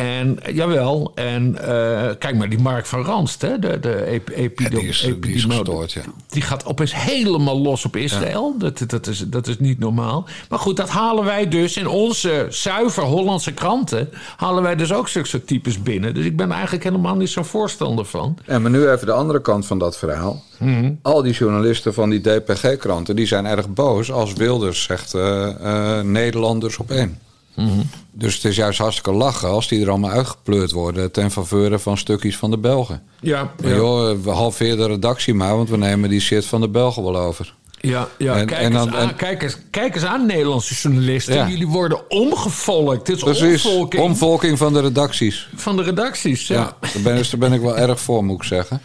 [0.00, 4.78] En jawel, en eh, kijk maar, die Mark van Ranst, hè, de, de ep- epidem-
[4.78, 6.00] die is- die is epidemiolo- gestoord, ja.
[6.28, 8.54] Die gaat opeens helemaal los op Israël.
[8.58, 10.28] Dat, dat, is, dat is niet normaal.
[10.48, 14.08] Maar goed, dat halen wij dus in onze zuiver Hollandse kranten.
[14.36, 16.14] halen wij dus ook zulke types binnen.
[16.14, 18.38] Dus ik ben eigenlijk helemaal niet zo'n voorstander van.
[18.44, 20.42] En maar nu even de andere kant van dat verhaal.
[20.58, 20.92] Mhm.
[21.02, 23.16] Al die journalisten van die DPG-kranten...
[23.16, 25.14] die zijn erg boos als Wilders zegt...
[25.14, 27.18] eh, eh, Nederlanders op één.
[27.64, 27.80] Mhm.
[28.12, 31.12] Dus het is juist hartstikke lachen als die er allemaal uitgepleurd worden...
[31.12, 33.02] ten faveur van stukjes van de Belgen.
[33.20, 35.56] Ja, Maar joh, we halveren de redactie maar...
[35.56, 37.54] want we nemen die shit van de Belgen wel over.
[37.80, 40.74] Ja, ja En- kijk, en dan- eens aan, en- kijk, eens, kijk eens aan, Nederlandse
[40.74, 41.34] journalisten.
[41.34, 41.48] Ja.
[41.48, 43.06] Jullie worden omgevolkt.
[43.06, 45.48] Dit is Precies, omvolking omvolking van de redacties.
[45.54, 46.46] van de redacties.
[46.46, 46.54] Ja.
[46.54, 48.80] Ja, daar ben, dus daar ben ik wel erg voor, moet ik zeggen.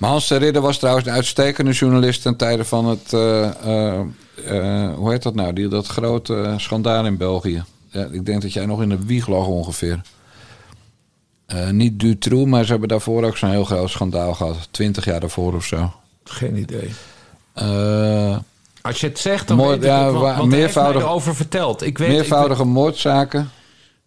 [0.00, 2.22] Maar Hans de Ridder was trouwens een uitstekende journalist...
[2.22, 3.12] ten tijde van het...
[3.12, 4.00] eh, eh,
[4.46, 5.52] eh, hoe heet dat nou?
[5.52, 7.64] Die, dat grote schandaal in België.
[7.90, 10.00] Ja, ik denk dat jij nog in de wieg lag ongeveer.
[11.46, 14.68] Eh, niet Dutroux, maar ze hebben daarvoor ook zo'n heel groot schandaal gehad.
[14.70, 15.92] Twintig jaar daarvoor of zo.
[16.24, 16.90] Geen idee.
[17.52, 18.36] Eh,
[18.82, 21.82] Als je het zegt, dan Mooi, weet ik ja, het Want meervoudig- erover verteld.
[21.82, 23.50] Ik weet, meervoudige moordzaken.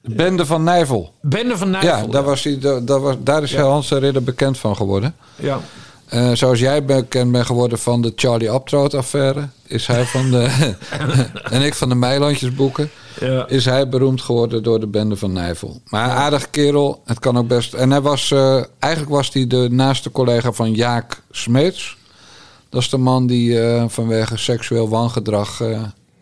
[0.01, 1.13] De Bende van Nijvel.
[1.23, 1.89] Ik, Bende van Nijvel.
[1.97, 3.61] Ja, daar, was hij, daar, daar was, daar is Ja.
[3.61, 5.15] Hans de Ridder bekend van geworden.
[5.35, 5.59] Ja.
[6.05, 9.47] Eh, zoals jij bekend bent geworden van de Charlie Abtroot-affaire...
[9.67, 10.73] is hij van de...
[11.49, 12.89] en ik van de Meilandjesboeken...
[13.19, 13.47] Ja.
[13.47, 15.81] is hij beroemd geworden door de bende van Nijvel.
[15.89, 17.73] Maar een aardig kerel, het kan ook best...
[17.73, 18.31] En hij was...
[18.31, 21.97] eh, eigenlijk was hij de naaste collega van Jaak Smeets.
[22.69, 25.61] Dat is de man die eh, vanwege seksueel wangedrag...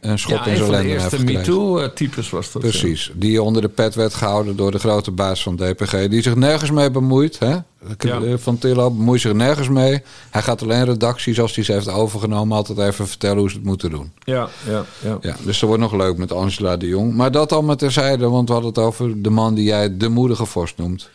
[0.02, 1.40] eh, een schop Ja, in zijn de lenden heeft eerste gekregen.
[1.42, 2.62] MeToo-types was dat.
[2.62, 6.08] Precies, die onder de pet werd gehouden door de grote baas van DPG.
[6.10, 7.40] Die zich nergens mee bemoeit.
[7.40, 7.56] Hè?
[7.98, 8.38] Ja.
[8.38, 10.02] Van Tillo bemoeit zich nergens mee.
[10.30, 12.58] Hij gaat alleen redacties als hij ze heeft overgenomen...
[12.58, 14.12] altijd even vertellen hoe ze het moeten doen.
[14.24, 15.18] Ja, ja, ja.
[15.22, 17.14] Ja, dus dat wordt nog leuk met Angela de Jong.
[17.16, 20.46] Maar dat allemaal terzijde, want we hadden het over de man die jij de moedige
[20.46, 21.10] vorst noemt.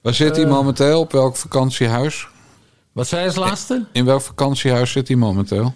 [0.00, 0.50] Waar zit hij Eh.
[0.50, 1.00] momenteel?
[1.00, 2.28] Op welk vakantiehuis?
[2.92, 3.84] Wat zei als laatste?
[3.92, 5.74] In welk vakantiehuis zit hij momenteel?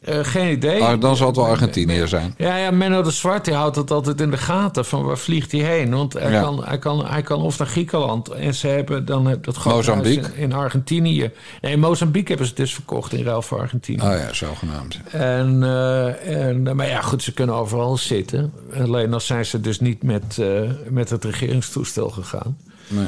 [0.00, 0.82] Eh, geen idee.
[0.82, 2.34] Ah, dan zal het wel Argentinië zijn.
[2.36, 4.84] Ja, ja, Menno de Zwart die houdt het altijd in de gaten.
[4.84, 5.90] Van waar vliegt hij heen?
[5.90, 6.40] Want hij, Ja.
[6.42, 8.28] kan, hij, kan, hij kan of naar Griekenland.
[8.28, 11.30] En ze hebben dan dat in, in Argentinië.
[11.60, 14.00] Nee, in Mozambique hebben ze het dus verkocht in ruil voor Argentinië.
[14.02, 15.00] Oh ja, zogenaamd.
[15.10, 18.52] En, eh, en, maar ja, goed, ze kunnen overal zitten.
[18.80, 22.56] Alleen dan zijn ze dus niet met, eh, met het regeringstoestel gegaan.
[22.88, 23.06] Nee.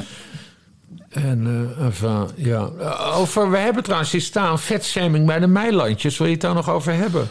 [1.11, 2.69] En eh, enfin, ja.
[3.13, 6.17] Over, we hebben trouwens hier staan vetshaming bij de Meilandjes.
[6.17, 7.27] Wil je het daar nog over hebben?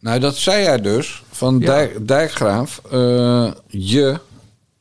[0.00, 1.66] Nou, dat zei jij dus van Ja.
[1.66, 2.80] Dijk, Dijkgraaf.
[2.90, 4.18] eh, je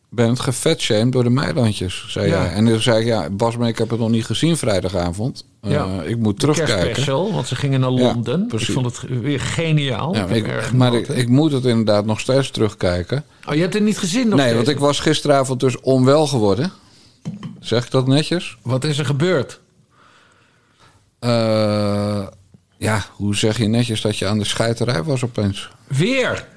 [0.09, 2.43] bent gevetshamed door de Meilandjes, zei Ja.
[2.43, 2.53] jij.
[2.53, 5.45] En toen zei ik, ja, Bas, maar ik heb het nog niet gezien vrijdagavond.
[5.61, 6.01] Eh, Ja.
[6.01, 6.75] ik moet terugkijken.
[6.77, 8.49] kerstspecial, want ze gingen naar Londen.
[8.57, 10.15] ik vond het weer geniaal.
[10.15, 13.23] Ja, maar ik, maar ik, moet het inderdaad nog steeds terugkijken.
[13.47, 14.55] Oh, je hebt het niet gezien nog nee, steeds?
[14.55, 16.71] want ik was gisteravond dus onwel geworden.
[17.59, 18.57] Zeg ik dat netjes?
[18.61, 19.59] Wat is er gebeurd?
[21.19, 22.27] Eh,
[22.77, 25.69] ja, hoe zeg je netjes dat je aan de scheiterij was opeens?
[25.87, 26.47] Weer?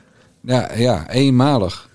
[0.41, 1.89] Ja, ja, eenmalig.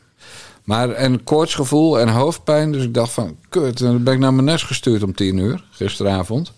[0.63, 2.71] Maar en koortsgevoel en hoofdpijn.
[2.71, 3.77] Dus ik dacht van, kut.
[3.77, 6.53] Dan ben ik naar mijn nest gestuurd om tien uur, gisteravond.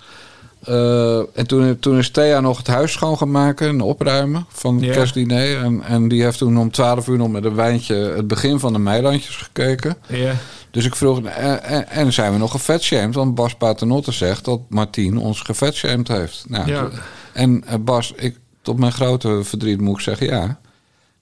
[0.68, 4.76] Eh, en toen, toen is Thea nog het huis schoon gaan maken en opruimen van
[4.76, 4.92] het Ja.
[4.94, 5.64] kerstdiner.
[5.64, 8.74] En, en die heeft toen om twaalf uur nog met een wijntje het begin van
[8.74, 9.98] de Meilandjes gekeken.
[10.08, 10.34] Ja.
[10.72, 13.16] Dus ik vroeg, en, en, en zijn we nog gevetshamed?
[13.16, 16.46] Want Bas Paternotte zegt dat Martien ons gevetshamed heeft.
[16.48, 16.88] Nou, Ja.
[17.34, 20.60] En eh, Bas, ik, tot mijn grote verdriet moet ik zeggen, ja,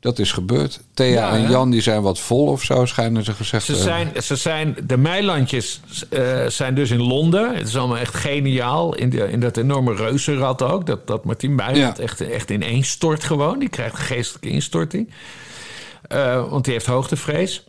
[0.06, 0.80] dat is gebeurd.
[0.94, 1.50] Thea Ja, en?
[1.50, 4.12] Jan die zijn wat vol of zo, schijnen ze gezegd Ze te hebben.
[4.12, 7.56] zijn, ze zijn, de Meilandjes eh, zijn dus in Londen.
[7.56, 8.96] Het is allemaal echt geniaal.
[8.96, 10.86] In, de, in dat enorme reuzenrad ook.
[10.86, 12.04] Dat, dat Martien Meiland Ja.
[12.04, 13.60] echt, echt ineenstort gewoon.
[13.60, 15.10] Die krijgt een geestelijke instorting.
[16.08, 17.64] Eh, want die heeft hoogtevrees.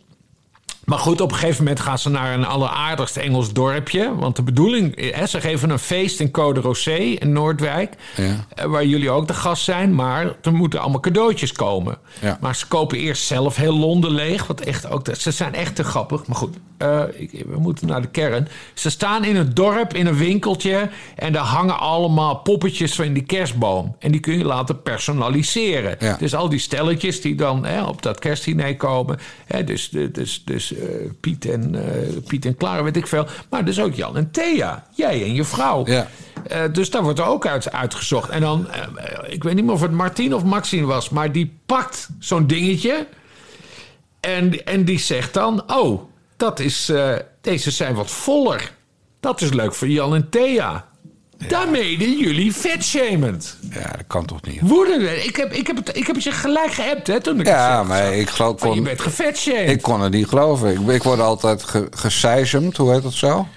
[0.87, 4.15] Maar goed, op een gegeven moment gaan ze naar een alleraardigst Engels dorpje.
[4.15, 7.93] Want de bedoeling, hè, ze geven een feest in Code Rosé in Noordwijk.
[8.15, 8.45] Ja.
[8.55, 9.95] eh, Waar jullie ook de gast zijn.
[9.95, 11.97] Maar er moeten allemaal cadeautjes komen.
[12.21, 12.37] Ja.
[12.41, 14.47] Maar ze kopen eerst zelf heel Londen leeg.
[14.47, 16.27] Wat echt ook, ze zijn echt te grappig.
[16.27, 18.47] Maar goed, eh, ik- we moeten naar de kern.
[18.73, 20.89] Ze staan in een dorp, in een winkeltje.
[21.15, 23.95] En daar hangen allemaal poppetjes van die kerstboom.
[23.99, 25.95] En die kun je laten personaliseren.
[25.99, 26.15] Ja.
[26.19, 29.19] Dus al die stelletjes die dan hè, op dat kerstdiner komen.
[29.45, 30.85] Hè, dus dus, dus eh,
[31.19, 33.25] Piet, en, eh, Piet en Clara, weet ik veel.
[33.49, 34.87] Maar dus ook Jan en Thea.
[34.95, 35.85] Jij en je vrouw.
[35.85, 36.07] Ja.
[36.71, 38.29] Dus daar wordt er ook uit uitgezocht.
[38.29, 38.67] En dan,
[39.27, 43.07] ik weet niet meer of het Martien of Maxine was, maar die pakt zo'n dingetje.
[44.19, 46.01] En, en die zegt dan: Oh,
[46.37, 48.71] dat is, eh, deze zijn wat voller.
[49.19, 50.85] Dat is leuk voor Jan en Thea.
[51.47, 53.57] Daarmee doen jullie vetshamend.
[53.69, 54.59] Ja, dat kan toch niet?
[54.61, 55.23] Woedende.
[55.23, 57.77] Ik heb, ik heb, het, ik heb het je gelijk geappt, hè, toen ik Ja,
[57.79, 59.69] het maar ik geloof Van, je kon, bent gevetshamed.
[59.69, 60.71] ik kon het niet geloven.
[60.71, 61.89] Ik, ik word altijd ge,
[62.75, 63.47] hoe heet dat zo?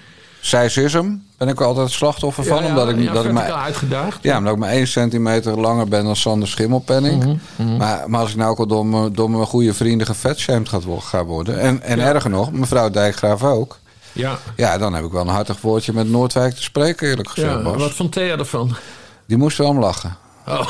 [0.41, 1.13] Seisism
[1.45, 2.63] ben ik altijd het slachtoffer van.
[2.63, 4.17] Ja, omdat ik, ja, dat ik maar, uitgedaagd.
[4.21, 7.39] ja, omdat ik maar één centimeter langer ben dan Sander Schimmelpenning.
[7.55, 10.69] Mhm, maar, maar als ik nou ook al door mijn, door mijn goede vrienden gevetshamed
[10.99, 11.59] ga worden.
[11.59, 13.79] En, en erger nog, mevrouw Dijkgraaf ook.
[14.11, 14.37] Ja.
[14.55, 17.61] Ja, dan heb ik wel een hartig woordje met Noordwijk te spreken, eerlijk gezegd, ja.
[17.61, 17.75] Bas.
[17.77, 18.75] Wat vond Thea ervan?
[19.25, 20.17] Die moest wel om lachen.
[20.45, 20.65] nou,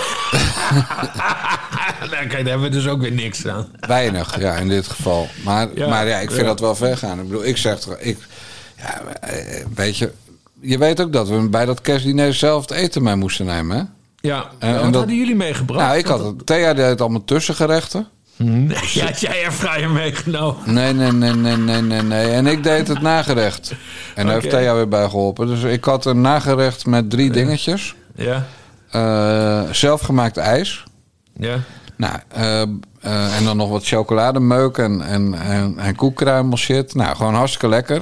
[2.09, 3.67] kijk, daar hebben we dus ook weer niks aan.
[3.79, 5.27] Weinig, ja, in dit geval.
[5.43, 7.19] Maar Ja, maar ja ik vind dat wel ver gaan.
[7.19, 7.95] Ik bedoel, ik zeg toch...
[7.97, 8.17] Ik,
[8.77, 10.11] ja, eh, weet je...
[10.61, 13.83] Je weet ook dat we bij dat kerstdiner zelf het eten mee moesten nemen, hè?
[14.29, 15.85] Ja, En- wat en dat- hadden jullie meegebracht?
[15.85, 16.45] Nou, ik had het...
[16.45, 18.07] Thea deed allemaal tussengerechten.
[18.37, 20.73] Nee, ja, had jij airfryer meegenomen?
[20.73, 22.29] Nee, nee, nee, nee, nee, nee, nee.
[22.31, 23.73] En ik deed het nagerecht.
[24.15, 24.49] En daar heeft.
[24.49, 25.47] Thea weer bij geholpen.
[25.47, 27.95] Dus ik had een nagerecht met drie dingetjes.
[28.15, 28.45] Ja,
[28.91, 30.83] Eh, zelfgemaakt ijs.
[31.37, 31.57] ja.
[31.97, 36.95] Nou, eh, eh, en dan nog wat chocolademeuk en, en, en, en koekkruimel shit.
[36.95, 38.01] Nou, gewoon hartstikke lekker.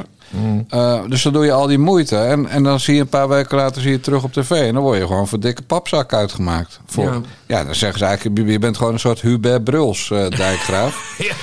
[0.69, 2.17] Eh, dus dan doe je al die moeite.
[2.17, 4.49] En, en dan zie je een paar weken later zie je terug op tv.
[4.51, 6.79] En dan word je gewoon voor dikke papzak uitgemaakt.
[6.85, 7.21] Voor, Ja.
[7.45, 7.63] ja.
[7.63, 11.13] dan zeggen ze eigenlijk, je bent gewoon een soort Hubert Bruls, eh dijkgraaf.
[11.27, 11.33] ja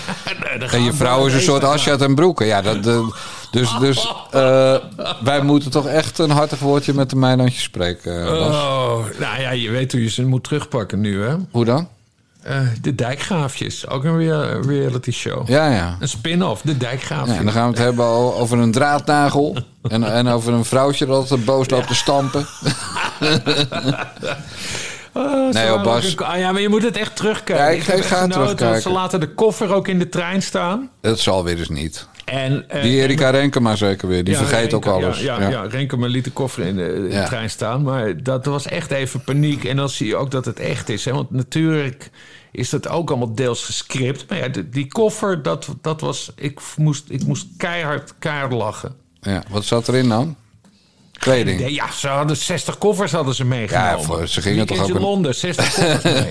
[0.59, 1.65] nee, en je vrouw is een soort.
[1.65, 2.47] Asjad en Broeken.
[2.47, 3.13] Ja, dat, de-
[3.51, 4.75] dus dus eh,
[5.23, 8.55] wij moeten toch echt een hartig woordje met de Meilandjes spreken, Bas.
[8.55, 11.35] Oh, nou ja, je weet hoe je ze moet terugpakken nu, hè?
[11.51, 11.89] Hoe dan?
[12.47, 15.49] Eh, de Dijkgraafjes, ook een rea- reality show.
[15.49, 15.97] Ja, ja.
[16.01, 17.33] Een spin-off, de Dijkgraafjes.
[17.33, 19.57] Ja, en dan gaan we het hebben over een draadnagel.
[19.89, 22.47] En, en over een vrouwtje dat altijd boos loopt te stampen.
[25.13, 26.05] Oh, Nee, joh, Bas.
[26.13, 27.65] een- ah, ja, maar je moet het echt terugkijken.
[27.65, 28.83] Ja, ik- ga terugkijken.
[28.83, 30.91] Ze laten de koffer ook in de trein staan.
[31.01, 32.07] Dat zal weer eens niet.
[32.27, 34.25] En, eh, Die Erika Renkema zeker weer.
[34.25, 35.21] Die Ja, vergeet Renke, ook alles.
[35.21, 35.63] Ja, ja, ja.
[35.63, 37.27] Renkema liet de koffer in de, in de Ja.
[37.27, 37.83] trein staan.
[37.83, 39.65] Maar dat was echt even paniek.
[39.65, 41.05] En dan zie je ook dat het echt is.
[41.05, 41.13] Hè?
[41.13, 42.11] Want natuurlijk
[42.53, 44.25] is dat ook allemaal deels gescript.
[44.29, 46.33] Maar ja, die koffer, dat, dat was...
[46.37, 48.95] Ik moest, ik moest keihard, keihard lachen.
[49.21, 50.37] Ja, Wat zat erin dan?
[51.19, 51.61] Kleding.
[51.61, 53.91] Nee, ja, ze hadden 60 koffers hadden ze meegenomen.
[53.91, 56.03] Ja, voor- ze gingen toch ook een- Londen, 60 koffers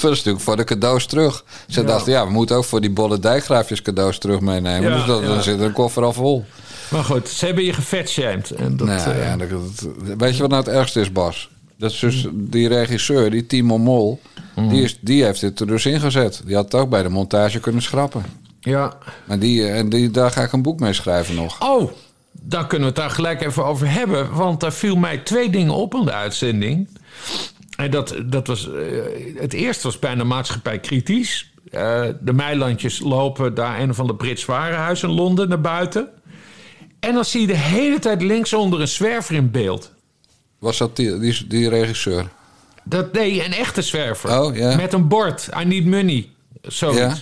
[0.00, 1.44] Dat is natuurlijk voor de cadeaus terug.
[1.68, 1.86] Ze Ja.
[1.86, 4.90] dachten, ja, we moeten ook voor die bolle dijkgraafjes cadeaus terug meenemen.
[4.90, 5.26] Ja, dus dat, ja.
[5.26, 6.44] dan zit er een koffer al vol.
[6.90, 8.50] Maar goed, ze hebben je gevetshamed.
[8.50, 11.48] En dat, Nou, eh, ja, dat, dat- weet je wat nou het ergste is, Bas?
[11.78, 14.20] Dat is dus die regisseur, die Timo Mol,
[14.56, 14.68] Mm.
[14.68, 16.42] die, is, die heeft dit er dus ingezet.
[16.44, 18.24] Die had het ook bij de montage kunnen schrappen.
[18.60, 18.92] ja.
[19.24, 21.60] Maar die, eh, en die, daar ga ik een boek mee schrijven nog.
[21.62, 21.90] Oh,
[22.46, 24.34] dan kunnen we het daar gelijk even over hebben.
[24.34, 26.88] Want daar viel mij twee dingen op aan de uitzending.
[27.76, 28.82] En dat, dat was, eh,
[29.36, 31.52] het eerste was bijna maatschappij kritisch.
[31.70, 36.08] Eh, de Meilandjes lopen daar een van de Brits warenhuis in Londen naar buiten.
[37.00, 39.92] En dan zie je de hele tijd linksonder een zwerver in beeld.
[40.58, 42.28] Was dat die, die, die regisseur?
[42.84, 44.40] Dat, nee, een echte zwerver.
[44.40, 44.76] Oh, ja.
[44.76, 45.48] Met een bord.
[45.60, 46.28] I need money.
[46.62, 46.98] Zoiets.
[46.98, 47.16] Ja.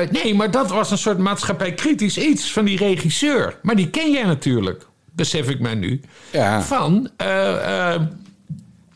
[0.00, 3.56] Eh, nee, maar dat was een soort maatschappij kritisch iets van die regisseur.
[3.62, 4.86] Maar die ken jij natuurlijk.
[5.12, 6.00] Besef ik mij nu.
[6.30, 6.62] Ja.
[6.62, 8.08] Van, eh, eh, er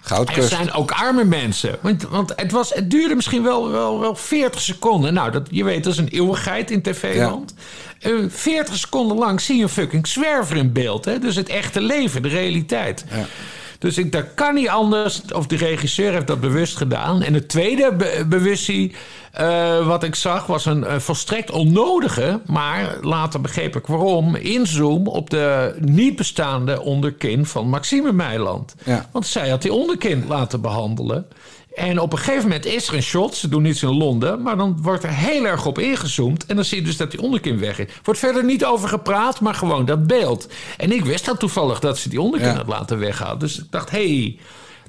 [0.00, 0.48] Goudkust.
[0.48, 1.78] zijn ook arme mensen.
[1.80, 5.14] Want, want het, was, het duurde misschien wel, wel, wel 40 seconden.
[5.14, 7.54] Nou, dat, je weet, dat is een eeuwigheid in tv-land.
[7.98, 11.04] Eh, 40 seconden lang zie je een fucking zwerver in beeld.
[11.04, 11.18] Hè?
[11.18, 13.04] Dus het echte leven, de realiteit.
[13.78, 15.22] Dus ik, dat kan niet anders.
[15.34, 17.22] Of de regisseur heeft dat bewust gedaan.
[17.22, 18.24] En het tweede be
[19.32, 20.46] eh, wat ik zag...
[20.46, 22.40] was een eh, volstrekt onnodige...
[22.46, 24.34] maar later begreep ik waarom...
[24.34, 28.74] inzoom op de niet bestaande onderkin van Maxime Meiland.
[28.84, 29.08] Ja.
[29.12, 31.26] Want zij had die onderkin laten behandelen.
[31.74, 33.34] En op een gegeven moment is er een shot.
[33.34, 34.42] Ze doen iets in Londen.
[34.42, 36.46] Maar dan wordt er heel erg op ingezoomd.
[36.46, 37.86] En dan zie je dus dat die onderkin weg is.
[38.02, 40.48] Wordt verder niet over gepraat, maar gewoon dat beeld.
[40.76, 42.56] En ik wist dan toevallig dat ze die onderkin Ja.
[42.56, 43.38] had laten weghalen.
[43.38, 44.38] Dus ik dacht, hé, hey,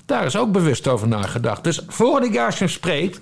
[0.06, 1.63] daar is ook bewust over nagedacht.
[1.63, 3.19] Dus volgende jaar als je hem spreekt...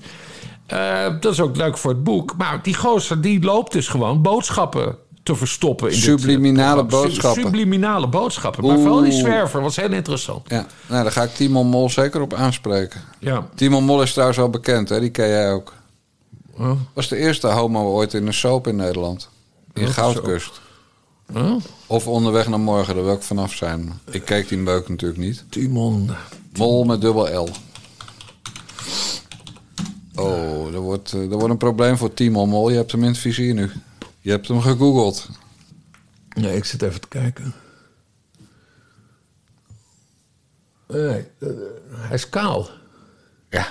[0.72, 2.34] eh, dat is ook leuk voor het boek.
[2.38, 5.88] Maar die gozer die loopt dus gewoon boodschappen te verstoppen.
[5.88, 6.82] In dit, eh, Subliminale.
[6.82, 7.42] Su- boodschappen.
[7.44, 8.66] Subliminale boodschappen.
[8.68, 10.50] Maar vooral die zwerver was heel interessant.
[10.50, 13.02] Ja, nou, daar ga ik Timo Mol zeker op aanspreken.
[13.20, 13.48] Ja.
[13.56, 15.00] Timo Mol is trouwens wel bekend, hè?
[15.00, 15.74] die ken jij ook.
[16.94, 19.30] Was de eerste homo ooit in een soap in Nederland.
[19.74, 20.62] In Goudkust.
[21.88, 24.00] Of onderweg naar morgen, daar wil ik vanaf zijn.
[24.12, 25.44] Ik keek die meuk natuurlijk niet.
[25.50, 26.10] Timon.
[26.58, 27.50] Mol met dubbel L.
[30.24, 32.70] Oh, dat wordt, eh, dat wordt een probleem voor Timo Mol.
[32.70, 33.72] Je hebt hem in het vizier nu.
[34.20, 35.30] Je hebt hem gegoogeld.
[36.34, 37.54] Nee, ik zit even te kijken.
[40.88, 41.50] Nee, eh,
[41.90, 42.70] hij is kaal.
[43.50, 43.68] Ja.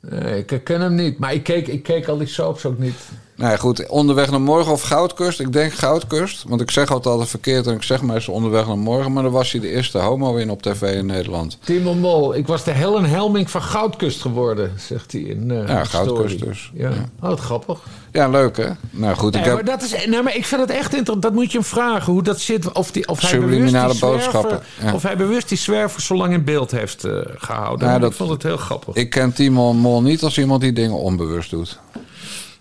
[0.00, 1.18] Nee, ik ken hem niet.
[1.18, 2.96] Maar ik keek, ik keek al die soaps ook niet.
[3.36, 5.40] Nou ja, goed, onderweg naar morgen of Goudkust.
[5.40, 9.12] Ik denk Goudkust, want ik zeg altijd verkeerd en ik zeg meestal onderweg naar morgen.
[9.12, 11.58] Maar dan was hij de eerste homo in op tv in Nederland.
[11.64, 15.84] Timo Mol, ik was de Helen Helming van Goudkust geworden, zegt hij in uh, Ja,
[15.84, 16.50] Goudkust story.
[16.50, 16.70] dus.
[16.74, 16.88] Ja.
[16.88, 16.94] Ja.
[17.20, 17.80] Oh, wat grappig.
[18.12, 18.68] Ja, leuk hè?
[18.90, 19.54] Nou goed, ik Nee, heb...
[19.66, 21.22] maar, dat is, nee, maar ik vind het echt interessant.
[21.22, 22.12] Dat moet je hem vragen.
[22.12, 22.72] Hoe dat zit.
[22.72, 24.94] Of, die, of, hij, bewust Subliminale die zwerver, ja.
[24.94, 27.88] of hij bewust die zwerver zo lang in beeld heeft eh, gehouden.
[27.88, 28.94] Maar dat- Ik vond het heel grappig.
[28.94, 31.78] Ik ken Timo Mol niet als iemand die dingen onbewust doet.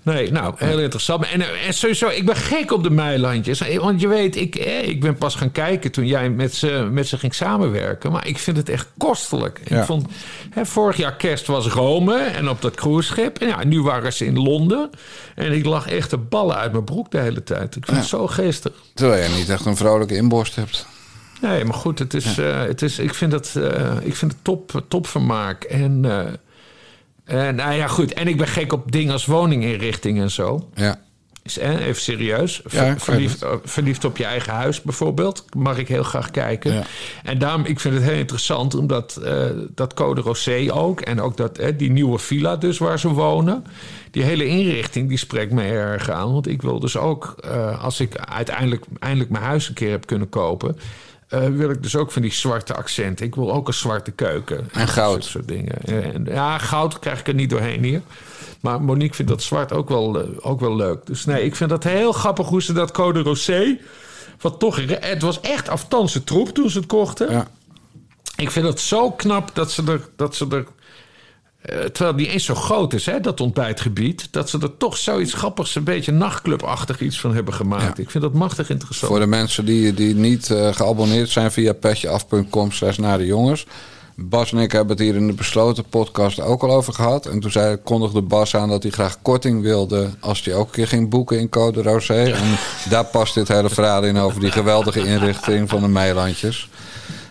[0.04, 1.26] Nee, nou, heel interessant.
[1.26, 3.78] En, eh, en sowieso, ik ben gek op de meilandjes.
[3.78, 7.08] Want je weet, ik, eh, ik ben pas gaan kijken toen jij met ze, met
[7.08, 8.12] ze ging samenwerken.
[8.12, 9.62] Maar ik vind het echt kostelijk.
[9.66, 9.80] Ja.
[9.80, 10.08] Ik vond,
[10.50, 13.40] hè, vorig jaar kerst was Rome en op dat cruiseschip.
[13.40, 14.90] En ja, nu waren ze in Londen.
[15.36, 17.76] En ik lag echt de ballen uit mijn broek de hele tijd.
[17.76, 18.72] Ik vind het zo geestig.
[18.94, 20.86] Terwijl je niet echt een vrolijke inborst hebt.
[21.44, 24.44] Nee, maar goed, het is, eh, het is, ik vind het, eh, ik vind het
[24.44, 25.64] top, topvermaak.
[25.64, 26.26] En, eh,
[27.26, 28.14] en, nou ja, goed.
[28.14, 30.70] En ik ben gek op dingen als woninginrichting en zo.
[30.76, 31.00] Ja.
[31.60, 32.62] Even serieus.
[32.66, 35.46] Ver- verliefd, eh, verliefd op je eigen huis bijvoorbeeld.
[35.58, 36.74] Mag ik heel graag kijken.
[36.74, 36.84] Ja.
[37.24, 38.76] En daarom, ik vind het heel interessant.
[38.76, 41.02] Omdat eh, dat Code Rosé ook.
[41.02, 43.66] En ook dat, eh, die nieuwe villa dus waar ze wonen.
[44.12, 46.34] Die hele inrichting die spreekt me erg aan.
[46.34, 50.06] Want ik wil dus ook, eh, als ik uiteindelijk eindelijk mijn huis een keer heb
[50.06, 50.78] kunnen kopen...
[51.28, 53.26] eh, wil ik dus ook van die zwarte accenten.
[53.26, 54.70] Ik wil ook een zwarte keuken.
[54.72, 55.16] En goud.
[55.16, 55.82] Dat soort dingen.
[55.82, 58.02] En, ja, goud krijg ik er niet doorheen hier.
[58.62, 61.06] Maar Monique vindt dat zwart ook wel, eh, ook wel leuk.
[61.06, 63.80] Dus nee, ik vind dat heel grappig hoe ze dat Code Rosé...
[64.42, 67.32] Wat toch, het was echt aftanse troep toen ze het kochten.
[67.32, 67.48] Ja.
[68.36, 70.02] Ik vind het zo knap dat ze er...
[70.16, 70.66] Dat ze er
[71.64, 74.28] terwijl het niet eens zo groot is, hè, dat ontbijtgebied...
[74.32, 77.98] dat ze er toch zoiets grappigs, een beetje nachtclubachtig iets van hebben gemaakt.
[77.98, 78.04] Ja.
[78.04, 79.12] Ik vind dat machtig interessant.
[79.12, 83.66] Voor de mensen die, die niet eh, geabonneerd zijn via petjeaf.com slash naar de jongens.
[84.16, 87.26] Bas en ik hebben het hier in de besloten podcast ook al over gehad.
[87.26, 90.10] En toen zei, kondigde Bas aan dat hij graag korting wilde...
[90.20, 92.24] als hij ook een keer ging boeken in Code Rosé.
[92.24, 92.58] En
[92.90, 96.70] daar past dit hele verhaal in over die geweldige inrichting van de Meilandjes.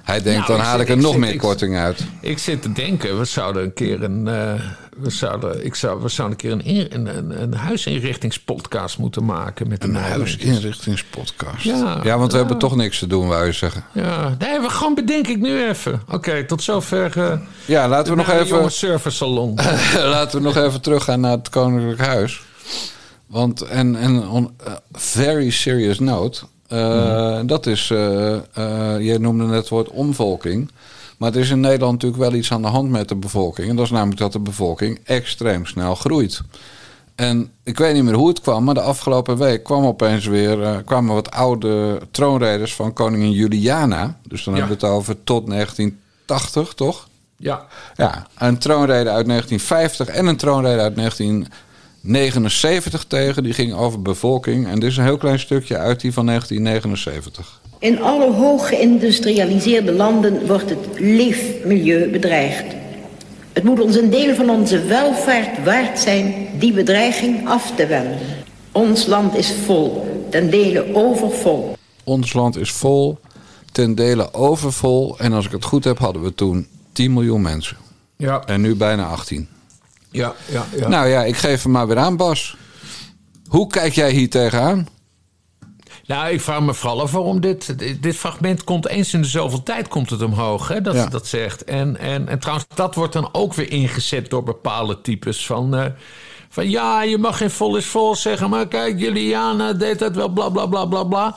[0.03, 2.01] Hij denkt, Nou, dan haal ik er nog zit- meer ik- korting uit.
[2.21, 4.53] Ik zit te denken, we zouden een keer een, eh,
[4.97, 9.69] we zouden, ik zou, we zouden een keer een, een, een, een huisinrichtingspodcast moeten maken
[9.69, 11.63] met Een huisinrichtingspodcast.
[11.65, 12.45] Ja, ja, want we ja.
[12.45, 13.85] hebben toch niks te doen, wou je zeggen.
[13.93, 16.03] Ja, nee, we gewoon bedenk ik nu even.
[16.11, 17.19] Oké, tot zover.
[17.23, 18.47] eh Ja, laten we nog even...
[18.57, 19.59] jonge service salon.
[19.95, 22.43] Laten we nog even teruggaan naar het Koninklijk Huis.
[23.27, 26.41] Want, en, en on a very serious note,
[26.73, 30.71] eh, dat is, eh, eh, je noemde net het woord omvolking.
[31.19, 33.69] Maar er is in Nederland natuurlijk wel iets aan de hand met de bevolking.
[33.69, 36.41] En dat is namelijk dat de bevolking extreem snel groeit.
[37.15, 40.83] En ik weet niet meer hoe het kwam, maar de afgelopen week kwam opeens weer,
[40.85, 44.19] kwamen wat oude troonrijders van koningin Juliana.
[44.29, 44.61] Dus dan Ja.
[44.61, 47.09] hebben we het over tot 1980, toch?
[47.37, 50.97] ja, Ja, een troonrede uit 1950 en een troonrede uit
[52.03, 53.43] 1979 tegen.
[53.43, 54.67] Die ging over bevolking.
[54.67, 57.61] En dit is een heel klein stukje uit die van 1979.
[57.79, 62.65] In alle hoog geïndustrialiseerde landen wordt het leefmilieu bedreigd.
[63.53, 68.19] Het moet ons een deel van onze welvaart waard zijn die bedreiging af te wenden.
[68.73, 71.77] Ons land is vol, ten dele overvol.
[72.05, 73.19] Ons land is vol,
[73.73, 75.19] ten dele overvol.
[75.19, 77.77] En als ik het goed heb, hadden we toen 10 miljoen mensen.
[78.17, 79.49] ja, En nu bijna 18.
[80.13, 80.67] Ja, ja.
[80.77, 80.89] ja.
[80.89, 82.57] Nou ja, ik geef hem maar weer aan, Bas.
[83.49, 84.89] Hoe kijk jij hier tegenaan?
[86.07, 89.29] Nou, ik vraag me vooral af waarom dit, dit, dit fragment komt eens in de
[89.29, 91.03] zoveel tijd komt het omhoog, hè, dat Ja.
[91.03, 91.65] ze dat zegt.
[91.65, 95.75] En, en, en trouwens, dat wordt dan ook weer ingezet door bepaalde types van...
[95.77, 95.87] eh,
[96.53, 100.29] van ja, je mag geen vol is vol zeggen, maar kijk, Juliana deed dat wel,
[100.29, 101.37] bla bla bla bla bla.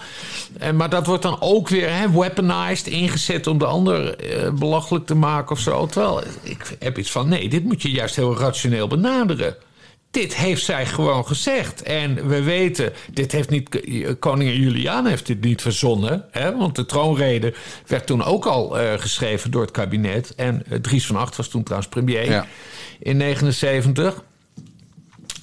[0.59, 5.05] En, maar dat wordt dan ook weer hè, weaponized, ingezet om de ander eh, belachelijk
[5.05, 5.85] te maken of zo.
[5.85, 9.55] Terwijl ik heb iets van, nee, dit moet je juist heel rationeel benaderen.
[10.11, 11.81] Dit heeft zij gewoon gezegd.
[11.83, 13.69] En we weten, dit heeft niet,
[14.19, 16.25] koningin Juliana heeft dit niet verzonnen.
[16.31, 16.57] Hè?
[16.57, 17.53] Want de troonrede
[17.87, 20.35] werd toen ook al eh, geschreven door het kabinet.
[20.35, 22.45] En eh, Dries van Acht was toen trouwens premier Ja.
[22.99, 24.23] in 79.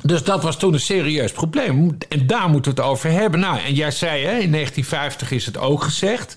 [0.03, 1.99] Dus dat was toen een serieus probleem.
[2.09, 3.41] En daar moeten we het over hebben.
[3.41, 6.37] Nou, en jij zei, hè, in 1950 is het ook gezegd.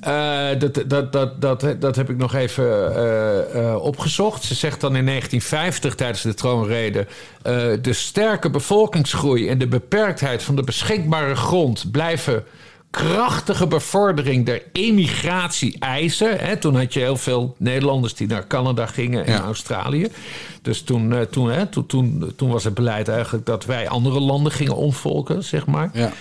[0.00, 4.42] Eh, dat, dat, dat, dat, dat heb ik nog even eh, eh, opgezocht.
[4.42, 7.06] Ze zegt dan in 1950 tijdens de troonrede...
[7.42, 11.90] eh, de sterke bevolkingsgroei en de beperktheid van de beschikbare grond...
[11.90, 12.44] blijven
[12.92, 16.38] krachtige bevordering der emigratie-eisen.
[16.38, 19.42] Hè, toen had je heel veel Nederlanders die naar Canada gingen en Ja.
[19.42, 20.08] Australië.
[20.62, 24.20] Dus toen, eh, toen, hè, toen, toen, toen was het beleid eigenlijk dat wij andere
[24.20, 25.90] landen gingen omvolken, zeg maar.
[25.92, 26.12] Ja.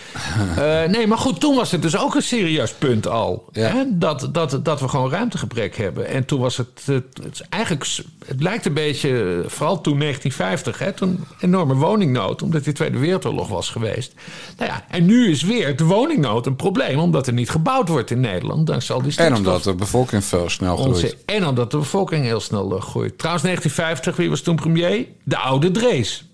[0.57, 3.45] Eh, nee, maar goed, toen was het dus ook een serieus punt al.
[3.51, 3.67] Ja.
[3.67, 3.83] Hè?
[3.89, 6.07] Dat, dat, dat we gewoon ruimtegebrek hebben.
[6.07, 7.85] En toen was het, het, eigenlijk,
[8.25, 13.47] het lijkt een beetje, vooral toen 1950, hè, toen enorme woningnood, omdat die Tweede Wereldoorlog
[13.47, 14.13] was geweest.
[14.57, 18.11] Nou ja, en nu is weer de woningnood een probleem, omdat er niet gebouwd wordt
[18.11, 18.67] in Nederland.
[18.67, 19.37] Dankzij al die En stikstof.
[19.37, 20.93] omdat de bevolking veel snel groeit.
[20.93, 23.17] Onze, en omdat de bevolking heel snel eh, groeit.
[23.17, 25.05] Trouwens, 1950, wie was toen premier?
[25.23, 26.25] De oude Drees.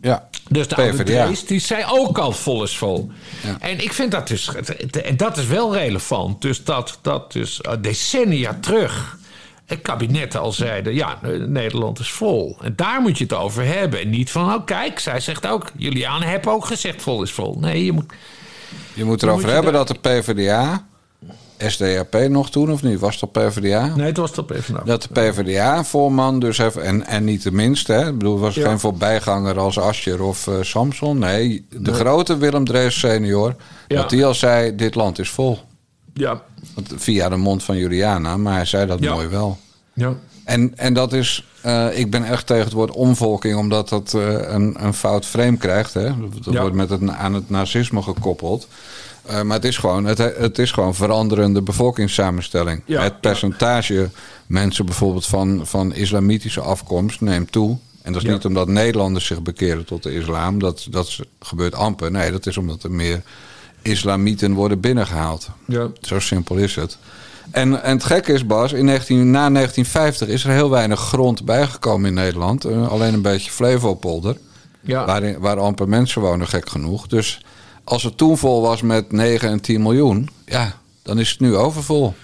[0.00, 0.28] Ja.
[0.48, 1.02] Dus de oude.
[1.02, 3.10] Drees, die zei ook al vol is vol.
[3.42, 3.56] Ja.
[3.60, 4.54] En ik vind dat dus...
[5.04, 6.42] En dat is wel relevant.
[6.42, 9.18] Dus dat, dat dus eh, decennia terug...
[9.66, 12.58] Het kabinet al zeiden, ja, eh, Nederland is vol.
[12.62, 14.00] En daar moet je het over hebben.
[14.00, 15.70] En niet van, oh kijk, zij zegt ook...
[15.76, 17.56] Juliane heb ook gezegd vol is vol.
[17.60, 18.12] Nee, je moet...
[19.00, 20.86] Je moet erover moet hebben dat de PvdA,
[21.58, 23.96] SDAP nog toen of niet, was al PvdA?
[23.96, 24.86] Nee, het was even nou.
[24.86, 28.06] Dat de PvdA-voorman dus heeft, en, en niet de minste, hè?
[28.08, 28.68] ik bedoel, was Ja.
[28.68, 31.18] geen voorbijganger als Ascher of eh, Samson.
[31.18, 33.56] Nee, de grote Willem Drees senior,
[33.88, 33.96] Ja.
[34.00, 35.58] dat die al zei, dit land is vol.
[36.14, 36.42] Ja,
[36.96, 39.12] via de mond van Juliana, maar hij zei dat Ja.
[39.14, 39.58] mooi wel.
[39.92, 40.14] ja.
[40.50, 44.22] En, en dat is, eh, ik ben echt tegen het woord omvolking, omdat dat eh,
[44.52, 45.94] een, een fout frame krijgt.
[45.94, 46.04] Hè?
[46.42, 46.60] Dat Ja.
[46.60, 48.68] wordt met het, aan het nazisme gekoppeld.
[49.26, 52.82] Eh, maar het is, gewoon, het, het is gewoon veranderende bevolkingssamenstelling.
[52.84, 53.18] Ja, het ja.
[53.20, 54.10] percentage
[54.46, 57.76] mensen bijvoorbeeld van, van islamitische afkomst neemt toe.
[58.02, 60.58] En dat is niet omdat Nederlanders zich bekeren tot de islam.
[60.58, 62.10] Dat, dat gebeurt amper.
[62.10, 63.22] Nee, dat is omdat er meer
[63.82, 65.48] islamieten worden binnengehaald.
[65.66, 65.88] ja.
[66.00, 66.98] Zo simpel is het.
[67.50, 71.44] En, en het gekke is, Bas, in 19, na 1950 is er heel weinig grond
[71.44, 72.64] bijgekomen in Nederland.
[72.64, 74.36] Eh, alleen een beetje Flevopolder,
[74.80, 75.06] ja.
[75.06, 77.06] waar, waar amper mensen wonen, gek genoeg.
[77.06, 77.44] Dus
[77.84, 80.72] als het toen vol was met 9 en 10 miljoen, ja,
[81.02, 82.14] dan is het nu overvol.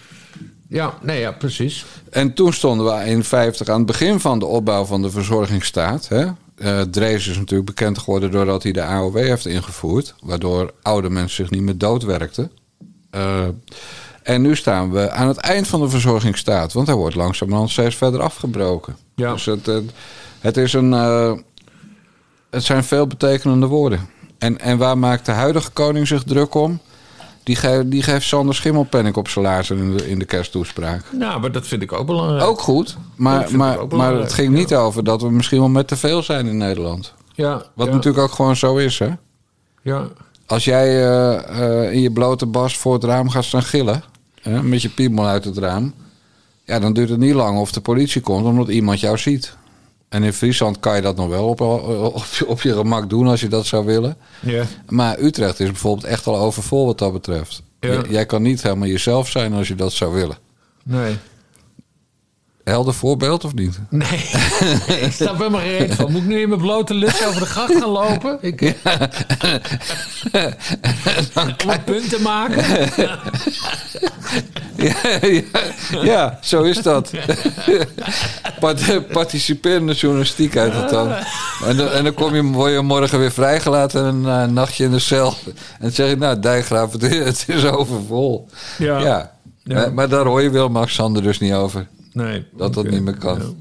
[0.69, 1.85] Ja, nee, ja, precies.
[2.11, 6.09] En toen stonden we in 50 aan het begin van de opbouw van de verzorgingsstaat.
[6.09, 6.27] Hè?
[6.57, 10.15] Eh, Drees is natuurlijk bekend geworden doordat hij de AOW heeft ingevoerd.
[10.21, 12.51] Waardoor oude mensen zich niet meer doodwerkten.
[13.11, 13.49] Eh,
[14.27, 16.73] en nu staan we aan het eind van de verzorgingsstaat.
[16.73, 18.97] Want hij wordt langzamerhand steeds verder afgebroken.
[19.15, 19.33] Ja.
[19.33, 19.85] Dus het, het,
[20.41, 20.93] het is een...
[20.95, 21.33] eh,
[22.51, 24.09] het zijn veelbetekenende woorden.
[24.39, 26.81] En, en waar maakt de huidige koning zich druk om?
[27.43, 31.05] Die, ge- die geeft Sander Schimmelpenninck op zijn laarzen in de, in de kersttoespraak.
[31.13, 32.45] Nou, maar dat vind ik ook belangrijk.
[32.45, 35.97] Ook goed, maar, maar, maar het ging niet over dat we misschien wel met te
[35.97, 37.15] veel zijn in Nederland.
[37.35, 39.09] Ja, Wat ja, natuurlijk ook gewoon zo is, hè?
[39.83, 40.03] Ja,
[40.47, 44.03] Als jij eh, eh, in je blote bas voor het raam gaat staan gillen,
[44.51, 45.95] hè, met je piemel uit het raam,
[46.65, 49.57] ja, dan duurt het niet lang of de politie komt omdat iemand jou ziet.
[50.09, 53.27] En in Friesland kan je dat nog wel op, op, je- op je gemak doen
[53.27, 54.17] als je dat zou willen.
[54.41, 54.65] ja.
[54.89, 57.63] Maar Utrecht is bijvoorbeeld echt al overvol wat dat betreft.
[57.81, 58.03] Ja.
[58.09, 60.39] Jij kan niet helemaal jezelf zijn als je dat zou willen.
[60.83, 61.17] Nee.
[62.67, 63.79] Helder voorbeeld of niet?
[63.89, 64.09] Nee,
[65.07, 66.13] ik snap helemaal geen van.
[66.13, 68.39] Moet ik nu in mijn blote lus over de gracht gaan lopen?
[68.41, 68.61] Ik,
[71.35, 72.65] Om een punt te maken?
[74.77, 75.43] Ja, ja,
[76.03, 77.11] ja, zo is dat.
[78.61, 81.13] Part- participerende journalistiek uit het dan.
[81.65, 81.89] En, dan.
[81.89, 84.99] en dan kom je, word je morgen weer vrijgelaten en een eh, nachtje in de
[84.99, 85.35] cel.
[85.47, 88.49] En dan zeg je, nou, Dijkgraaf, het is, het is overvol.
[88.79, 88.99] Ja.
[88.99, 89.33] Ja.
[89.63, 89.75] Ja.
[89.75, 91.87] Maar, maar daar hoor je Willem-Alexander dus niet over.
[92.17, 92.45] Nee.
[92.57, 93.57] Dat dat niet meer kan.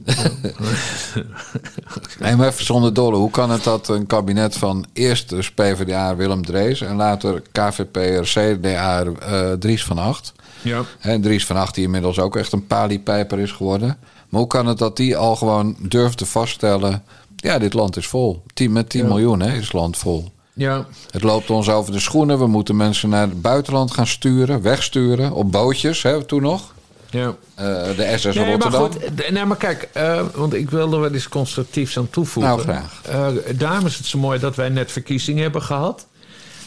[2.19, 3.15] Nee, maar even zonder dolle.
[3.17, 6.81] Hoe kan het dat een kabinet van eerst dus PvdA Willem Drees...
[6.81, 10.33] en later KVP'er, CDA eh Dries van Acht...
[10.61, 10.81] Ja.
[10.99, 13.97] Hè, Dries van Acht, die inmiddels ook echt een paliepijper is geworden.
[14.29, 17.03] Maar hoe kan het dat die al gewoon durfde vaststellen...
[17.35, 18.43] ja, dit land is vol.
[18.53, 19.07] 10, met 10 Ja.
[19.07, 20.31] miljoen hè, is het land vol.
[20.53, 20.85] Ja.
[21.11, 22.39] Het loopt ons over de schoenen.
[22.39, 25.31] We moeten mensen naar het buitenland gaan sturen, wegsturen.
[25.31, 26.73] Op bootjes, hè, toen nog.
[27.15, 27.35] Ja.
[27.55, 27.65] Eh,
[27.97, 28.81] de SS Nee, maar Rotterdam.
[28.91, 29.17] goed.
[29.17, 32.51] d- Nee, maar kijk, eh, want ik wil er wel eens constructiefs aan toevoegen.
[32.51, 33.01] Nou, graag.
[33.09, 36.07] Eh, daarom is het zo mooi dat wij net verkiezingen hebben gehad.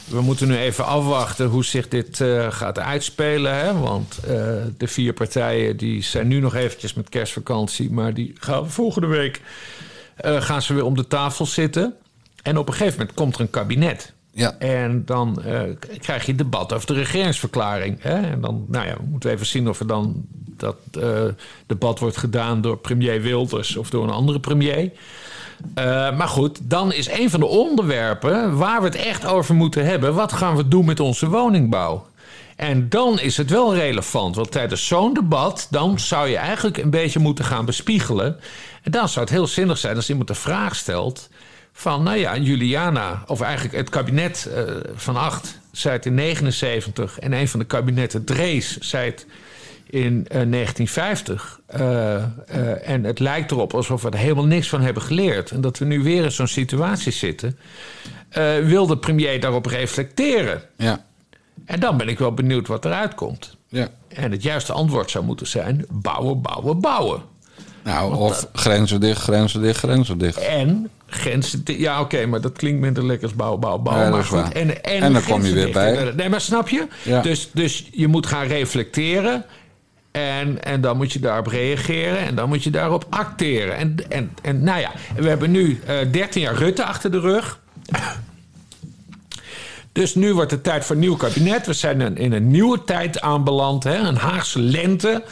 [0.05, 3.55] We moeten nu even afwachten hoe zich dit gaat uitspelen.
[3.59, 3.79] Hè?
[3.79, 4.19] Want
[4.79, 7.91] de vier partijen die zijn nu nog eventjes met kerstvakantie.
[7.91, 9.41] Maar die gaan volgende week
[10.23, 11.95] gaan ze weer om de tafel zitten.
[12.43, 14.13] En op een gegeven moment komt er een kabinet.
[14.39, 14.55] Ja.
[14.59, 15.61] En dan eh,
[16.01, 18.03] krijg je debat over de regeringsverklaring.
[18.03, 18.21] Hè?
[18.31, 20.25] En dan nou ja, we moeten even zien of er dan
[20.57, 21.25] dat eh,
[21.67, 24.93] debat wordt gedaan door premier Wilders of door een andere premier.
[25.75, 29.85] Eh, maar goed, dan is een van de onderwerpen waar we het echt over moeten
[29.85, 32.07] hebben: wat gaan we doen met onze woningbouw?
[32.57, 36.91] En dan is het wel relevant, want tijdens zo'n debat, dan zou je eigenlijk een
[36.91, 38.37] beetje moeten gaan bespiegelen.
[38.83, 41.29] En dan zou het heel zinnig zijn als iemand de vraag stelt:
[41.79, 44.65] van nou ja, Juliana, of eigenlijk het kabinet eh,
[44.95, 49.27] van acht, zei het in 79 en een van de kabinetten Drees zei het
[49.91, 51.61] in eh, 1950.
[51.67, 55.51] Eh, eh, en het lijkt erop alsof we er helemaal niks van hebben geleerd.
[55.51, 57.59] En dat we nu weer in zo'n situatie zitten.
[58.63, 60.63] wil de premier daarop reflecteren?
[60.77, 61.05] Ja.
[61.65, 63.57] En dan ben ik wel benieuwd wat eruit komt.
[63.69, 63.89] Ja.
[64.09, 67.23] En het juiste antwoord zou moeten zijn: bouwen, bouwen, bouwen.
[67.85, 70.39] Nou, of grenzen dicht, grenzen dicht, grenzen dicht.
[70.39, 71.63] En grenzen.
[71.65, 73.83] Ja, oké, maar dat klinkt minder lekker als bouwen.
[73.85, 74.53] Ja, dat maar goed.
[74.53, 76.87] En, en, En dan kom je weer bij- Nee, maar snap je?
[77.03, 77.21] Ja.
[77.23, 79.45] Dus, dus je moet gaan reflecteren.
[80.11, 82.19] En, en dan moet je daarop reageren.
[82.19, 83.77] En dan moet je daarop acteren.
[83.77, 87.61] En, en, en nou ja, we hebben nu eh 13 jaar Rutte achter de rug.
[89.93, 91.67] Dus nu wordt het tijd voor een nieuw kabinet.
[91.67, 93.85] We zijn in- in een nieuwe tijd aanbeland.
[93.85, 93.97] Hè?
[93.97, 95.23] Een Haagse lente.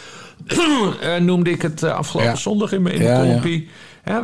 [1.00, 2.36] Eh, noemde ik het eh, afgelopen Ja.
[2.36, 3.40] zondag in mijn Ja, ja.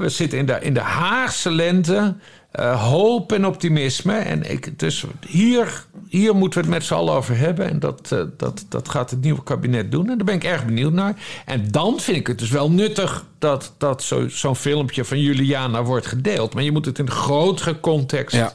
[0.00, 2.14] We zitten in de, in de Haagse lente.
[2.50, 4.14] Eh, hoop en optimisme.
[4.14, 7.68] En ik, dus hier, hier moeten we het met z'n allen over hebben.
[7.70, 10.10] En dat, eh, dat, dat gaat het nieuwe kabinet doen.
[10.10, 11.14] En daar ben ik erg benieuwd naar.
[11.46, 15.82] En dan vind ik het dus wel nuttig dat, dat zo- zo'n filmpje van Juliana
[15.82, 16.54] wordt gedeeld.
[16.54, 18.52] Maar je moet het in een grotere context Ja.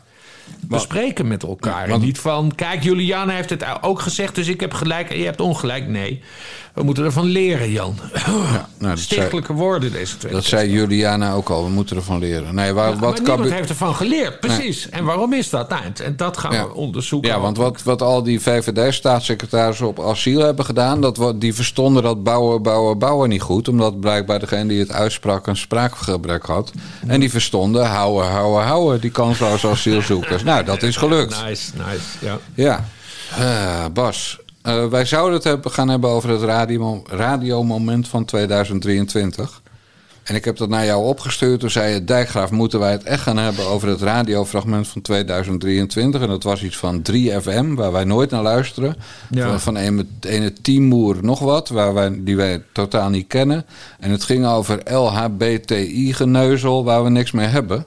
[0.67, 1.83] Bespreken met elkaar.
[1.83, 5.17] En want- niet van, kijk, Juliana heeft het ook gezegd, dus ik heb gelijk en
[5.17, 5.87] je hebt ongelijk.
[5.87, 6.21] Nee,
[6.73, 7.95] we moeten ervan leren, Jan.
[8.77, 10.31] nou, dat Stichtelijke woorden deze twee.
[10.31, 11.63] Dat zei Juliana ook al.
[11.63, 12.55] We moeten ervan leren.
[12.55, 14.89] Nee, waar, maar wat niemand heeft ervan geleerd, precies.
[14.89, 15.69] En waarom is dat?
[15.69, 16.67] Nou, en dat gaan Ja.
[16.67, 17.29] we onderzoeken.
[17.29, 21.01] Ja, want wat, wat al die VVD-staatssecretarissen op asiel hebben gedaan...
[21.01, 23.67] Dat, die verstonden dat bouwen, bouwen, bouwen niet goed.
[23.67, 26.71] Omdat blijkbaar degene die het uitsprak een spraakgebrek had.
[27.07, 29.01] En die verstonden houden, houden, houden.
[29.01, 30.43] Die kansloze asielzoekers.
[30.49, 31.43] nou, dat is gelukt.
[31.43, 32.39] Nice, nice, ja.
[32.53, 32.85] Ja.
[33.37, 39.61] Eh, Bas, eh, wij zouden het hebben, gaan hebben over het radio, radiomoment van 2023.
[40.27, 41.59] En ik heb dat naar jou opgestuurd.
[41.59, 46.21] Toen zei je, Dijkgraaf, moeten wij het echt gaan hebben over het radiofragment van 2023.
[46.21, 48.95] En dat was iets van 3FM, waar wij nooit naar luisteren.
[49.29, 49.49] Ja.
[49.49, 53.65] Van, van een, ene Timur nog wat, waar wij, die wij totaal niet kennen.
[53.99, 57.85] En het ging over LHBTI-geneuzel, waar we niks mee hebben.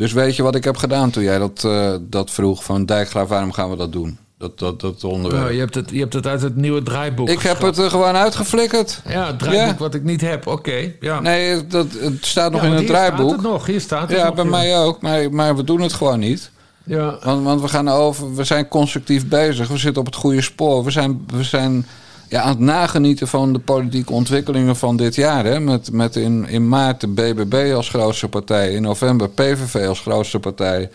[0.00, 3.28] Dus weet je wat ik heb gedaan toen jij dat, eh, dat vroeg van Dijkgraaf,
[3.28, 4.18] waarom gaan we dat doen?
[4.38, 5.42] Dat, dat, dat onderwerp.
[5.42, 7.90] Nou, je, hebt het, je hebt het uit het nieuwe draaiboek ik heb het er
[7.90, 9.02] gewoon uitgeflikkerd.
[9.08, 9.76] Ja, het draaiboek Ja.
[9.76, 10.92] wat ik niet heb, oké.
[11.00, 11.20] ja.
[11.20, 13.28] Nee, dat, het staat nog Ja, in het hier draaiboek.
[13.28, 15.00] Staat het nog, hier staat het ja, nog, bij mij ook.
[15.00, 16.50] Maar, maar we doen het gewoon niet.
[16.84, 17.18] Ja.
[17.22, 19.68] Want, want we, gaan over, we zijn constructief bezig.
[19.68, 20.84] We zitten op het goede spoor.
[20.84, 21.86] We zijn, we zijn
[22.30, 25.44] ja, aan het nagenieten van de politieke ontwikkelingen van dit jaar.
[25.44, 25.60] Hè?
[25.60, 28.72] Met, met in, in maart de BBB als grootste partij.
[28.72, 30.90] In november PVV als grootste partij.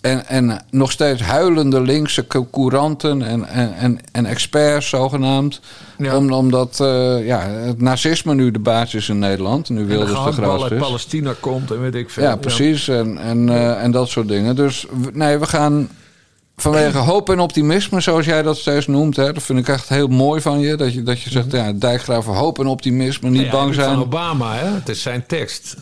[0.00, 5.60] En, en nog steeds huilende linkse cou- couranten en, en, en, en experts zogenaamd.
[5.98, 6.16] Ja.
[6.16, 9.68] Om, omdat eh, ja, het nazisme nu de baas is in Nederland.
[9.68, 10.82] Nu de Wilders de grootste uit.
[10.82, 12.22] Palestina komt en weet ik veel.
[12.22, 12.88] Ja, precies.
[12.88, 14.56] En, en, eh, en dat soort dingen.
[14.56, 15.88] Dus nee, we gaan
[16.60, 19.16] vanwege hoop en optimisme, zoals jij dat steeds noemt.
[19.16, 20.76] Hè, dat vind ik echt heel mooi van je.
[20.76, 23.88] Dat je, dat je zegt, ja, dijkgraven hoop en optimisme, niet Ja, bang zijn.
[23.94, 24.66] Van Obama, hè?
[24.74, 25.76] Het is zijn tekst.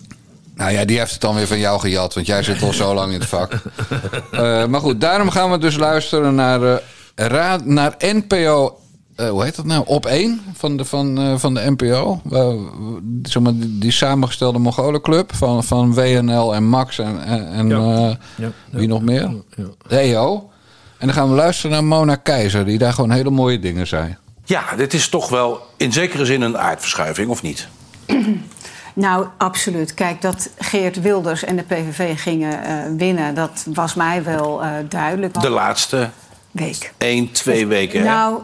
[0.55, 2.95] Nou ja, die heeft het dan weer van jou gejat, want jij zit al zo
[2.95, 3.53] lang in het vak.
[4.33, 6.77] Eh, maar goed, daarom gaan we dus luisteren naar, eh,
[7.15, 8.79] ra- naar NPO.
[9.17, 9.83] eh, hoe heet dat nou?
[9.87, 12.21] Op 1 van de, van, van de NPO.
[13.23, 18.17] Zeg maar, die, die samengestelde Mongolenclub van, van WNL en Max en, en, en, Ja.
[18.37, 19.31] Ja, wie nog meer?
[19.57, 19.65] ja.
[19.89, 20.51] De EO.
[20.99, 24.17] En dan gaan we luisteren naar Mona Keizer, die daar gewoon hele mooie dingen zei.
[24.45, 27.69] Ja, dit is toch wel in zekere zin een aardverschuiving, of niet?
[28.95, 29.95] Nou, absoluut.
[29.95, 34.71] Kijk, dat Geert Wilders en de PVV gingen eh, winnen, dat was mij wel eh,
[34.89, 35.41] duidelijk.
[35.41, 36.11] De laatste
[36.51, 36.93] week.
[36.99, 38.01] één, twee weken.
[38.01, 38.07] hè?
[38.07, 38.41] Nou,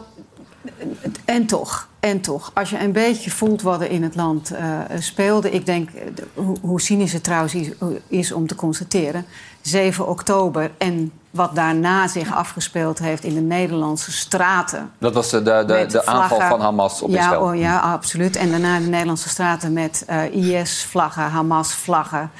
[1.25, 1.87] en toch.
[2.05, 2.51] En toch.
[2.53, 5.51] Als je een beetje voelt wat er in het land eh, speelde.
[5.51, 6.01] Ik denk, eh,
[6.33, 7.69] hoe, hoe cynisch het trouwens is,
[8.07, 9.25] is om te constateren.
[9.61, 14.91] 7 oktober en wat daarna zich afgespeeld heeft in de Nederlandse straten.
[14.97, 17.41] Dat was de, de, de, aanval van Hamas op ja, Israël.
[17.41, 18.35] Oh, ja, absoluut.
[18.35, 22.31] En daarna de Nederlandse straten met eh, IS-vlaggen, Hamas-vlaggen.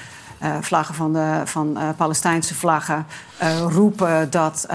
[0.60, 3.06] vlaggen van de van, Palestijnse vlaggen.
[3.68, 4.66] roepen dat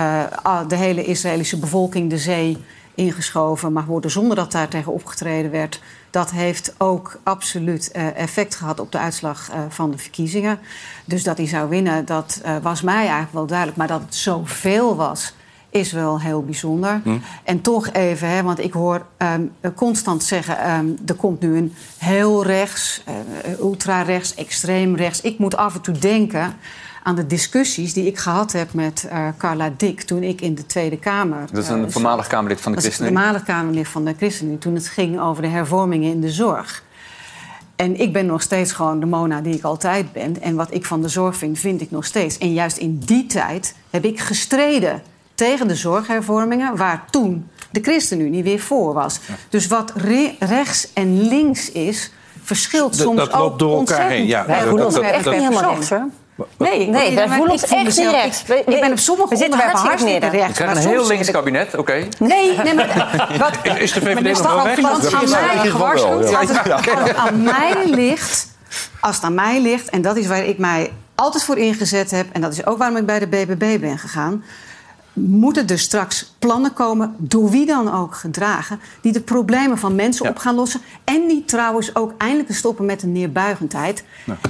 [0.67, 2.57] de hele Israëlische bevolking de zee
[2.95, 5.81] ingeschoven mag worden zonder dat daar tegen opgetreden werd.
[6.09, 10.59] Dat heeft ook absoluut eh, effect gehad op de uitslag eh, van de verkiezingen.
[11.05, 13.77] Dus dat hij zou winnen, dat eh, was mij eigenlijk wel duidelijk.
[13.77, 15.33] Maar dat het zoveel was,
[15.71, 17.01] is wel heel bijzonder.
[17.03, 17.17] Hm.
[17.43, 19.41] En toch even, hè, want ik hoor ehm,
[19.75, 20.57] constant zeggen...
[20.57, 25.21] ehm, er komt nu een heel rechts, eh, ultra-rechts, extreem rechts.
[25.21, 26.55] Ik moet af en toe denken
[27.03, 30.01] aan de discussies die ik gehad heb met eh, Carla Dick...
[30.01, 31.45] toen ik in de Tweede Kamer...
[31.51, 33.17] Dat is eh, een voormalig Kamerlid van de ChristenUnie.
[33.17, 34.57] voormalig Kamerlid van de ChristenUnie...
[34.59, 36.83] toen het ging over de hervormingen in de zorg.
[37.75, 40.41] En ik ben nog steeds gewoon de Mona die ik altijd ben.
[40.41, 42.37] En wat ik van de zorg vind, vind ik nog steeds.
[42.37, 45.01] En juist in die tijd heb ik gestreden
[45.35, 46.75] tegen de zorghervormingen...
[46.77, 49.19] waar toen de ChristenUnie weer voor was.
[49.49, 52.11] Dus wat re- rechts en links is,
[52.43, 54.09] verschilt Dat- soms dat loopt ook door elkaar ontzettend.
[54.17, 54.45] heen, ja.
[54.45, 56.07] Wij Dat- ons dat- echt dat- niet helemaal rechts, hoor.
[56.57, 58.43] Nee, Nee, voelen ik ons voel echt rechts.
[58.65, 60.29] Ik, ben op sommige we zitten onderwerpen hartstikke.
[60.29, 62.07] We krijgen maar een heel links kabinet, oké.
[62.19, 64.83] Nee, nee, maar wat, Is de VVD nog wel weg?
[64.83, 66.33] als het aan mij gewaarschuwd?
[67.15, 68.47] aan mij ligt,
[68.99, 72.25] als het aan mij ligt, en dat is waar ik mij altijd voor ingezet heb,
[72.31, 74.43] en dat is ook waarom ik bij de BBB ben gegaan,
[75.13, 80.29] moeten er straks plannen komen, door wie dan ook gedragen, die de problemen van mensen
[80.29, 80.81] op gaan lossen.
[81.03, 84.03] En die trouwens ook eindelijk te stoppen met de neerbuigendheid.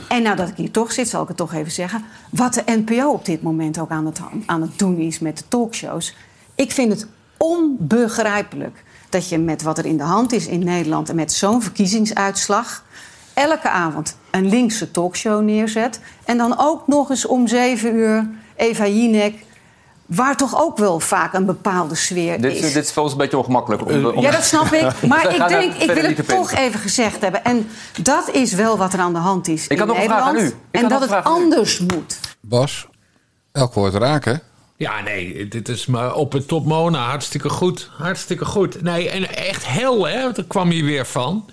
[0.07, 2.03] En nou dat ik hier toch zit, zal ik het toch even zeggen.
[2.30, 5.43] Wat de NPO op dit moment ook aan het, aan het doen is met de
[5.47, 6.16] talkshows.
[6.55, 7.07] Ik vind het
[7.38, 11.62] onbegrijpelijk dat je met wat er in de hand is in Nederland en met zo'n
[11.62, 12.84] verkiezingsuitslag
[13.34, 15.99] elke avond een linkse talkshow neerzet.
[16.26, 19.36] En dan ook nog eens om zeven uur Eva Jinek.
[20.16, 22.74] Waar toch ook wel vaak een bepaalde sfeer Dit, is.
[22.74, 23.86] dit is volgens een beetje ongemakkelijk.
[23.86, 25.01] Om, om- Ja, dat snap ik.
[25.07, 27.43] Maar ik denk, ik wil het toch even gezegd hebben.
[27.43, 27.70] En
[28.01, 30.22] dat is wel wat er aan de hand is Ik had in nog een vraag
[30.22, 30.55] aan Nederland.
[30.55, 30.68] u.
[30.72, 32.20] Ik En dat het anders moet.
[32.41, 32.88] Bas,
[33.51, 34.41] elk woord raken.
[34.76, 37.05] Ja, nee, dit is maar op het top Mona.
[37.09, 37.89] Hartstikke goed.
[37.97, 38.82] Hartstikke goed.
[38.82, 40.32] Nee, en echt hel, hè?
[40.32, 41.45] Daar kwam je weer van.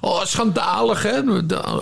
[0.00, 1.20] Oh, schandalig, hè?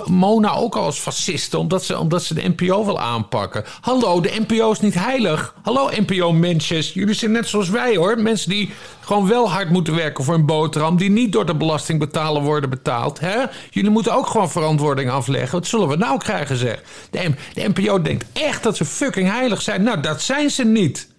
[0.07, 3.65] Mona ook al als fascisten, omdat ze, omdat ze de NPO wil aanpakken.
[3.81, 5.55] Hallo, de NPO is niet heilig.
[5.63, 6.93] Hallo, NPO-mensjes.
[6.93, 8.19] Jullie zijn net zoals wij, hoor.
[8.19, 10.97] Mensen die gewoon wel hard moeten werken voor een boterham...
[10.97, 13.21] die niet door de belastingbetaler worden betaald.
[13.21, 13.45] Hè?
[13.71, 15.59] Jullie moeten ook gewoon verantwoording afleggen.
[15.59, 16.83] Wat zullen we nou krijgen, zeg?
[17.11, 19.83] De, de NPO denkt echt dat ze fucking heilig zijn.
[19.83, 21.11] Nou, dat zijn ze niet.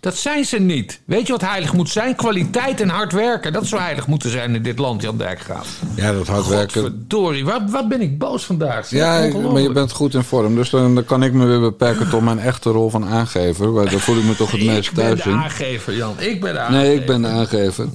[0.00, 1.00] Dat zijn ze niet.
[1.04, 2.14] Weet je wat heilig moet zijn?
[2.14, 3.52] Kwaliteit en hard werken.
[3.52, 5.68] Dat zou heilig moeten zijn in dit land, Jan Dijkgraaf.
[5.94, 6.80] Ja, dat hard werken.
[6.82, 8.86] Verdorie, wat, wat ben ik boos vandaag.
[8.86, 9.00] zeg.
[9.00, 10.54] Ja, maar je bent goed in vorm.
[10.54, 13.72] Dus dan, dan kan ik me weer beperken tot mijn echte rol van aangever.
[13.72, 15.36] Waar- Daar voel ik me toch het meest Ik ben thuis de in.
[15.36, 16.14] aangever, Jan.
[16.18, 16.82] Ik ben de aangever.
[16.86, 17.86] Nee, ik ben de aangever.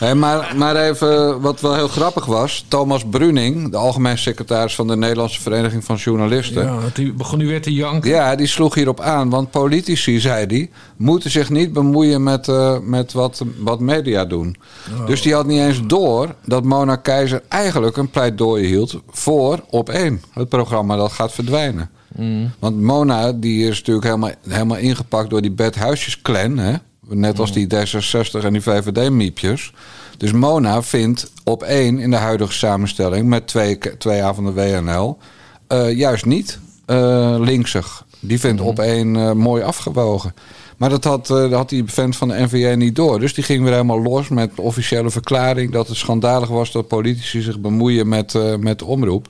[0.00, 2.64] Hé, maar, maar even, wat wel heel grappig was.
[2.68, 6.64] Thomas Bruning, de algemeen secretaris van de Nederlandse Vereniging van Journalisten.
[6.64, 8.10] Ja, die begon nu weer te janken.
[8.10, 9.30] Ja, die sloeg hierop aan.
[9.30, 14.56] Want politici, zei hij, moeten zich niet bemoeien met, eh, met wat, wat media doen.
[15.00, 15.06] Oh.
[15.06, 19.88] Dus die had niet eens door dat Mona Keizer eigenlijk een pleidooi hield voor op
[19.88, 20.22] één.
[20.32, 21.90] Het programma dat gaat verdwijnen.
[22.16, 22.50] Mm.
[22.58, 26.58] Want Mona die is natuurlijk helemaal, helemaal ingepakt door die bedhuisjesclan.
[26.58, 26.74] Hè?
[27.12, 29.72] Net als die D66 en die VVD-miepjes.
[30.16, 33.28] Dus Mona vindt op één in de huidige samenstelling...
[33.28, 35.18] met twee, twee avonden WNL...
[35.66, 38.04] eh, juist niet eh, linksig.
[38.20, 40.34] Die vindt op één eh, mooi afgewogen.
[40.76, 43.20] Maar dat had, dat had die vent van de NVA niet door.
[43.20, 45.72] Dus die ging weer helemaal los met de officiële verklaring...
[45.72, 49.28] dat het schandalig was dat politici zich bemoeien met, met de omroep.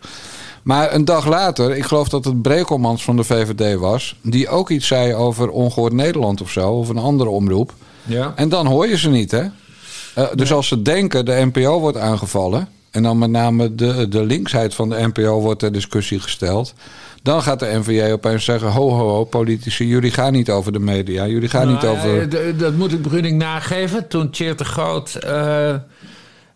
[0.63, 4.17] Maar een dag later, ik geloof dat het Brekelmans van de VVD was...
[4.23, 7.73] die ook iets zei over Ongehoord Nederland of zo, of een andere omroep.
[8.03, 8.33] Ja.
[8.37, 9.45] En dan hoor je ze niet, hè?
[10.15, 12.69] Eh, dus als ze denken de NPO wordt aangevallen...
[12.91, 16.75] en dan met name de, de linksheid van de NPO wordt ter discussie gesteld...
[17.23, 18.69] dan gaat de NVA opeens zeggen...
[18.73, 21.27] ho, ho, ho, politici, jullie gaan niet over de media.
[21.27, 22.29] Jullie gaan niet Nou, over...
[22.49, 24.09] eh, dat moet ik Bruning nageven.
[24.09, 25.75] Toen Tjeerd de Groot eh,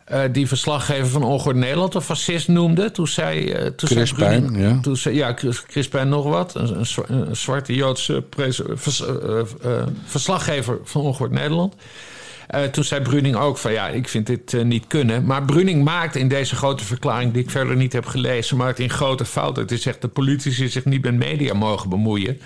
[0.04, 2.90] eh, die verslaggever van Ongehoord Nederland een fascist noemde...
[2.90, 4.78] toen zei, eh toen Chris zei ja.
[4.82, 6.54] Toen zei, ja, Chris, Chris Pijn nog wat.
[6.54, 11.74] Een, een, zwa- een zwarte Joodse pres- vers- eh, verslaggever van Ongehoord Nederland...
[12.72, 15.24] Toen zei Bruning ook van ja, ik vind dit niet kunnen.
[15.24, 18.90] Maar Bruning maakt in deze grote verklaring, die ik verder niet heb gelezen, maakt in
[18.90, 19.66] grote fouten.
[19.66, 22.40] Het zegt dat politici zich niet met media mogen bemoeien.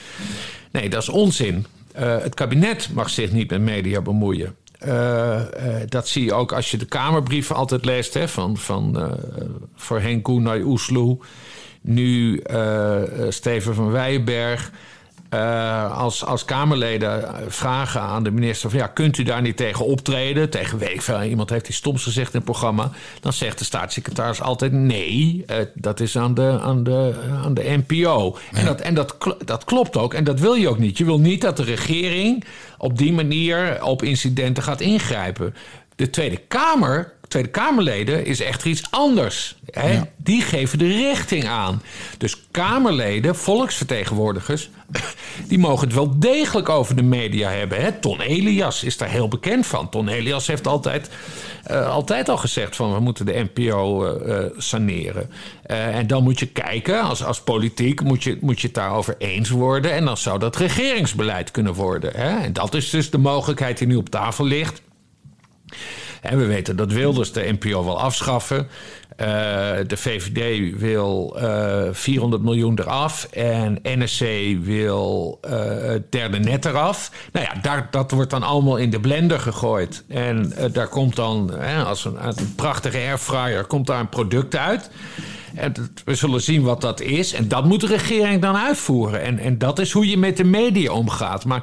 [0.72, 1.66] Nee, dat is onzin.
[1.94, 4.54] Het kabinet mag zich niet met media bemoeien.
[4.78, 8.98] Eh, eh, dat zie je ook als je de Kamerbrieven altijd leest hè, van, van
[8.98, 9.12] eh,
[9.74, 11.18] voorheen Koenai Oesloe,
[11.80, 12.42] nu
[13.28, 14.70] Steven van Weijenberg.
[15.28, 19.84] Eh, als, als Kamerleden vragen aan de minister: van, ja, kunt u daar niet tegen
[19.84, 20.50] optreden?
[20.50, 22.90] Tegen weet ik veel, iemand heeft die stoms gezegd in het programma.
[23.20, 27.14] Dan zegt de staatssecretaris altijd: nee, eh, dat is aan de, aan de,
[27.44, 28.38] aan de NPO.
[28.52, 30.14] En, dat, en dat, dat klopt ook.
[30.14, 30.98] En dat wil je ook niet.
[30.98, 32.44] Je wil niet dat de regering
[32.78, 35.54] op die manier op incidenten gaat ingrijpen.
[35.96, 37.12] De Tweede Kamer.
[37.28, 39.56] Tweede Kamerleden is echt iets anders.
[39.70, 40.00] Hè?
[40.16, 41.82] Die geven de richting aan.
[42.18, 44.70] Dus Kamerleden, volksvertegenwoordigers,
[45.48, 47.80] die mogen het wel degelijk over de media hebben.
[47.80, 47.92] Hè?
[47.92, 49.88] Ton Elias is daar heel bekend van.
[49.88, 51.10] Ton Elias heeft altijd,
[51.64, 55.30] eh, altijd al gezegd van we moeten de NPO eh, eh, saneren.
[55.62, 59.50] En dan moet je kijken, als, als politiek moet je, moet je het daarover eens
[59.50, 59.92] worden.
[59.92, 62.12] En dan zou dat regeringsbeleid kunnen worden.
[62.16, 62.38] Hè?
[62.38, 64.82] En dat is dus de mogelijkheid die nu op tafel ligt.
[66.20, 68.68] En we weten dat Wilders de NPO wil afschaffen.
[69.18, 69.26] Eh,
[69.86, 74.24] de VVD wil eh, 400 miljoen eraf en NSC
[74.60, 75.50] wil eh,
[75.80, 77.10] het derde net eraf.
[77.32, 80.04] Nou ja, daar, dat wordt dan allemaal in de blender gegooid.
[80.08, 84.90] En daar komt dan, hè, als een, een prachtige airfryer, komt daar een product uit.
[85.54, 85.72] En
[86.04, 87.32] we zullen zien wat dat is.
[87.32, 89.22] En dat moet de regering dan uitvoeren.
[89.22, 91.44] En, en dat is hoe je met de media omgaat.
[91.44, 91.62] Maar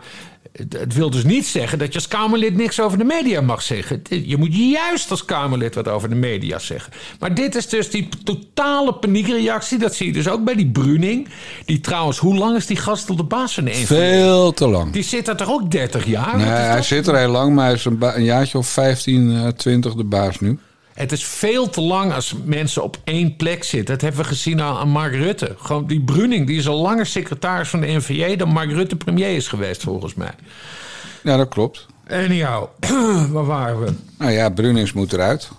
[0.51, 4.01] het, wil dus niet zeggen dat je als Kamerlid niks over de media mag zeggen.
[4.09, 6.93] Je moet juist als Kamerlid wat over de media zeggen.
[7.19, 9.77] Maar dit is dus die totale paniekreactie.
[9.77, 11.27] Dat zie je dus ook bij die Bruning.
[11.65, 13.73] Die trouwens, hoe lang is die gast al de baas van de?
[13.73, 14.91] Veel te lang.
[14.91, 16.37] Die zit er toch ook 30 jaar?
[16.37, 19.47] Nee, hij zit er heel lang, maar hij is een, een jaartje of 15, eh,
[19.47, 20.59] 20 de baas nu.
[20.95, 23.93] Het is veel te lang als mensen op één plek zitten.
[23.93, 25.55] Dat hebben we gezien aan, Mark Rutte.
[25.57, 28.35] Gewoon die Bruning, die is al langer secretaris van de NVA...
[28.35, 30.31] dan Mark Rutte premier is geweest, volgens mij.
[31.23, 31.85] Ja, dat klopt.
[32.09, 32.67] Anyhow,
[33.33, 33.93] waar waren we?
[34.17, 35.49] Nou ja, Brunings moet eruit.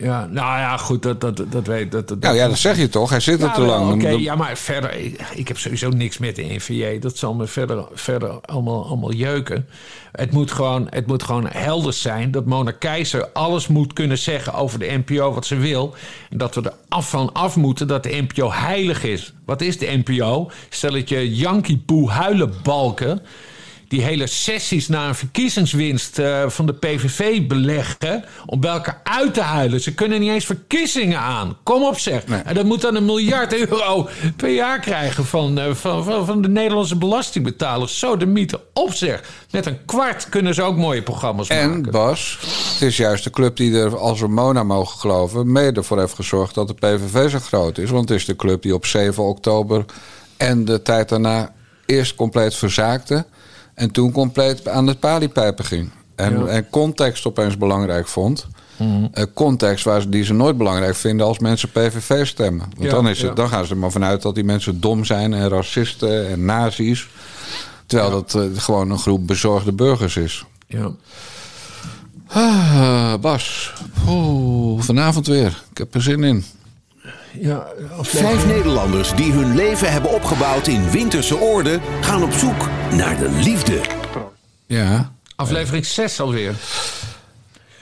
[0.00, 2.88] Ja, nou ja, goed, dat, dat, dat weet dat, dat, Nou ja, dat zeg je
[2.88, 3.10] toch?
[3.10, 3.92] Hij zit er Ja, te lang.
[3.92, 7.00] Oké, ja, maar verder, ik, ik heb sowieso niks met de NVA.
[7.00, 9.68] Dat zal me verder, verder allemaal, allemaal jeuken.
[10.12, 14.54] Het moet, gewoon, het moet gewoon helder zijn dat Mona Keizer alles moet kunnen zeggen
[14.54, 15.94] over de NPO wat ze wil.
[16.30, 19.32] En dat we er af van af moeten dat de NPO heilig is.
[19.44, 20.50] Wat is de NPO?
[20.68, 23.20] Stelletje Yankee Poe huilenbalken
[23.88, 28.24] die hele sessies na een verkiezingswinst eh, van de PVV beleggen...
[28.46, 29.80] om bij elkaar uit te huilen.
[29.80, 31.56] Ze kunnen niet eens verkiezingen aan.
[31.62, 32.24] Kom op zeg.
[32.24, 35.24] En dat moet dan een miljard euro per jaar krijgen...
[35.24, 37.98] van, eh, van, van, van de Nederlandse belastingbetalers.
[37.98, 39.22] Zo de mythe op zeg.
[39.50, 41.70] Met een kwart kunnen ze ook mooie programma's maken.
[41.72, 42.38] En Bas,
[42.72, 46.14] het is juist de club die er, als we Mona mogen geloven, mede voor heeft
[46.14, 47.90] gezorgd dat de PVV zo groot is.
[47.90, 49.84] Want het is de club die op 7 oktober
[50.36, 51.52] en de tijd daarna
[51.86, 53.26] eerst compleet verzaakte.
[53.78, 55.90] En toen compleet aan de paliepijpen ging.
[56.14, 56.46] En, Ja.
[56.46, 58.46] en context opeens belangrijk vond.
[59.12, 62.66] Eh, context waar ze, die ze nooit belangrijk vinden als mensen PVV stemmen.
[62.76, 63.34] Want Ja, dan, is het, ja.
[63.34, 67.08] dan gaan ze er maar vanuit dat die mensen dom zijn en racisten en nazi's.
[67.86, 70.44] Terwijl dat eh, gewoon een groep bezorgde burgers is.
[70.66, 70.90] Ja.
[72.26, 73.72] Ah, Bas,
[74.08, 75.62] Oeh, vanavond weer.
[75.70, 76.44] Ik heb er zin in.
[77.32, 77.66] Ja,
[78.00, 81.80] Vijf Nederlanders die hun leven hebben opgebouwd in winterse oorden...
[82.00, 83.80] gaan op zoek naar de liefde.
[84.66, 85.12] Ja.
[85.36, 86.54] Aflevering 6 alweer.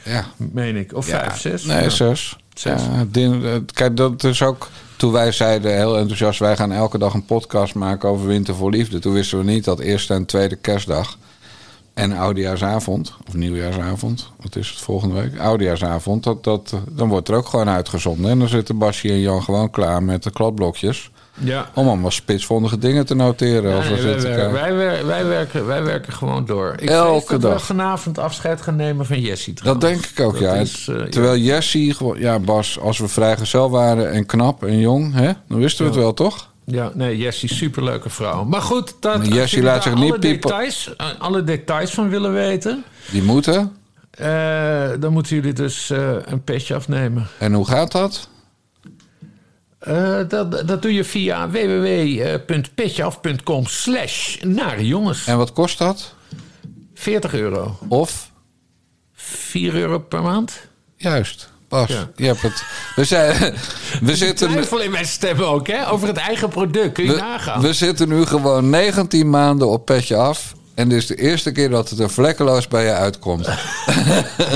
[0.02, 0.24] Ja.
[0.36, 0.94] Meen ik.
[0.94, 1.64] Of 5, 6?
[1.64, 2.36] Nee, zes.
[2.54, 2.82] Zes.
[2.82, 4.68] Ja, din- eh, kijk, dat is ook...
[4.96, 6.38] Toen wij zeiden heel enthousiast...
[6.38, 8.98] wij gaan elke dag een podcast maken over Winter voor Liefde...
[8.98, 11.18] toen wisten we niet dat eerste en tweede kerstdag...
[11.96, 14.30] en oudejaarsavond, of nieuwjaarsavond...
[14.42, 15.38] wat is het volgende week?
[15.38, 18.30] Oudejaarsavond, dat, dat, dan wordt er ook gewoon uitgezonden.
[18.30, 21.10] En dan zitten Basje en Jan gewoon klaar met de kladblokjes...
[21.38, 21.70] Ja.
[21.74, 23.76] om allemaal spitsvondige dingen te noteren.
[23.76, 26.74] als we Nee, wij, werken, wij, wer- wij, werken, wij werken gewoon door.
[26.78, 27.64] Ik Elke dat we dag.
[27.64, 29.54] vanavond afscheid gaan nemen van Jessie.
[29.62, 30.54] Dat denk ik ook, Dat ja.
[30.54, 35.32] is, eh, Terwijl Jessie, ja Bas, als we vrijgezel waren en knap en jong, hè,
[35.48, 36.54] dan wisten we het wel, toch?
[36.66, 38.44] Ja, nee, Jessie, superleuke vrouw.
[38.44, 42.32] Maar goed, dat, Maar Jessie laat zich niet alle details, eh, alle details van willen
[42.32, 42.84] weten...
[43.10, 43.76] Die moeten.
[44.10, 47.26] eh, dan moeten jullie dus eh, een petje afnemen.
[47.38, 48.28] En hoe gaat dat?
[50.28, 55.26] Dat, dat doe je via www.petjeaf.com slash nare jongens.
[55.26, 56.14] En wat kost dat?
[56.94, 57.78] 40 euro.
[57.88, 58.30] Of?
[59.14, 60.68] 4 euro per maand.
[60.96, 61.50] Juist.
[61.76, 62.08] Bas, Ja.
[62.16, 62.64] je hebt het.
[62.96, 63.36] We, zijn,
[64.02, 65.90] we, Ik zitten, twijfel in mijn stem ook, hè?
[65.90, 66.92] Over het eigen product.
[66.92, 67.60] Kun je we, nagaan.
[67.60, 70.54] we zitten nu gewoon 19 maanden op petje af.
[70.74, 73.48] En dit is de eerste keer dat het er vlekkeloos bij je uitkomt.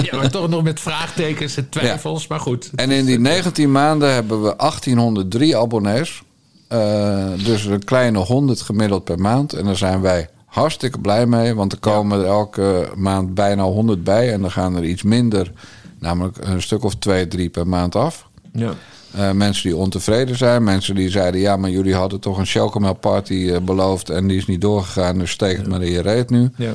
[0.03, 2.27] Ja, maar toch nog met vraagtekens en twijfels.
[2.27, 2.71] Maar goed.
[2.75, 6.23] En in die 19 maanden hebben we 1803 abonnees.
[6.69, 9.53] Eh, dus een kleine 100 gemiddeld per maand.
[9.53, 11.55] En daar zijn wij hartstikke blij mee.
[11.55, 14.33] Want er komen er elke maand bijna 100 bij.
[14.33, 15.53] En dan gaan er iets minder,
[16.01, 18.29] namelijk een stuk of 2, 3 per maand af.
[18.53, 18.73] Ja.
[19.15, 20.65] Eh, mensen die ontevreden zijn.
[20.65, 24.11] Mensen die zeiden, ja, maar jullie hadden toch een chocomel party eh, beloofd.
[24.11, 26.51] En die is niet doorgegaan, dus steek het maar in je reet nu.
[26.57, 26.73] Ja.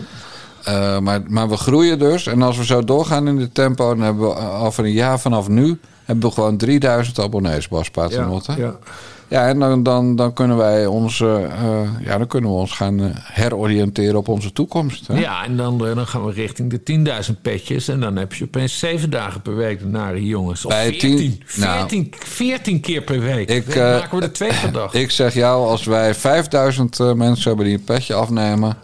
[0.64, 2.28] Eh, maar, maar we groeien dus.
[2.28, 5.48] En als we zo doorgaan in dit tempo, dan hebben we over een jaar vanaf
[5.48, 8.52] nu hebben we gewoon 3000 abonnees, Bas Paternotte.
[8.52, 8.76] Ja, ja.
[9.28, 13.00] Ja, en dan, dan, dan kunnen wij ons, eh, ja, dan kunnen we ons gaan
[13.00, 15.08] eh, heroriënteren op onze toekomst.
[15.08, 15.20] Hè?
[15.20, 17.88] Ja, en dan, eh, dan gaan we richting de 10.000 petjes.
[17.88, 20.66] En dan heb je opeens zeven dagen per week de nare jongens.
[20.66, 21.78] Of Bij 14, 10 nou.
[21.80, 23.50] 14, 14 keer per week.
[23.50, 24.94] Ik, dan maken we er twee per dag.
[25.04, 28.78] Ik zeg jou, als wij 5000 eh, mensen hebben die een petje afnemen,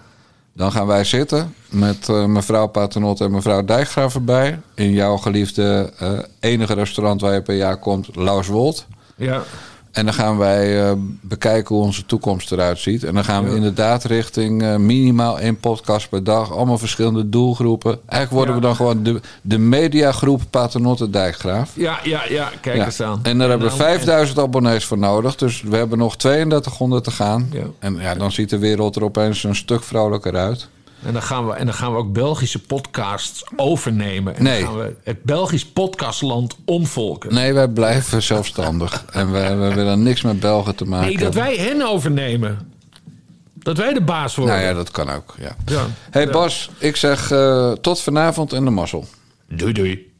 [0.53, 4.59] dan gaan wij zitten met mevrouw Paternotte en mevrouw Dijkgraaf erbij.
[4.75, 5.93] In jouw geliefde
[6.39, 8.87] enige restaurant waar je per jaar komt, Lauswold.
[9.15, 9.43] Ja.
[9.91, 13.03] En dan gaan wij eh, bekijken hoe onze toekomst eruit ziet.
[13.03, 16.51] En dan gaan we inderdaad richting eh, minimaal één podcast per dag.
[16.51, 17.91] Allemaal verschillende doelgroepen.
[18.05, 21.71] Eigenlijk worden we dan gewoon de, de mediagroep Paternotte Dijkgraaf.
[21.75, 22.51] Ja, ja, ja.
[22.61, 22.85] Kijk Ja.
[22.85, 23.19] eens aan.
[23.23, 25.35] En daar hebben we dan- 5000 abonnees voor nodig.
[25.35, 27.49] Dus we hebben nog 3200 te gaan.
[27.79, 30.67] En ja, dan ziet de wereld er opeens een stuk vrolijker uit.
[31.05, 34.35] En dan, gaan we, en dan gaan we ook Belgische podcasts overnemen.
[34.35, 34.59] En Nee.
[34.63, 37.33] dan gaan we het Belgisch podcastland omvolken.
[37.33, 39.05] Nee, wij blijven zelfstandig.
[39.11, 42.71] en we, we willen niks met Belgen te maken Nee, dat wij hen overnemen.
[43.53, 44.55] Dat wij de baas worden.
[44.55, 45.35] Nou ja, dat kan ook.
[45.39, 45.55] Ja.
[45.65, 45.85] Ja.
[46.09, 46.31] Hey Ja.
[46.31, 49.07] Bas, ik zeg eh, tot vanavond en de mazzel.
[49.47, 50.10] Doei doei.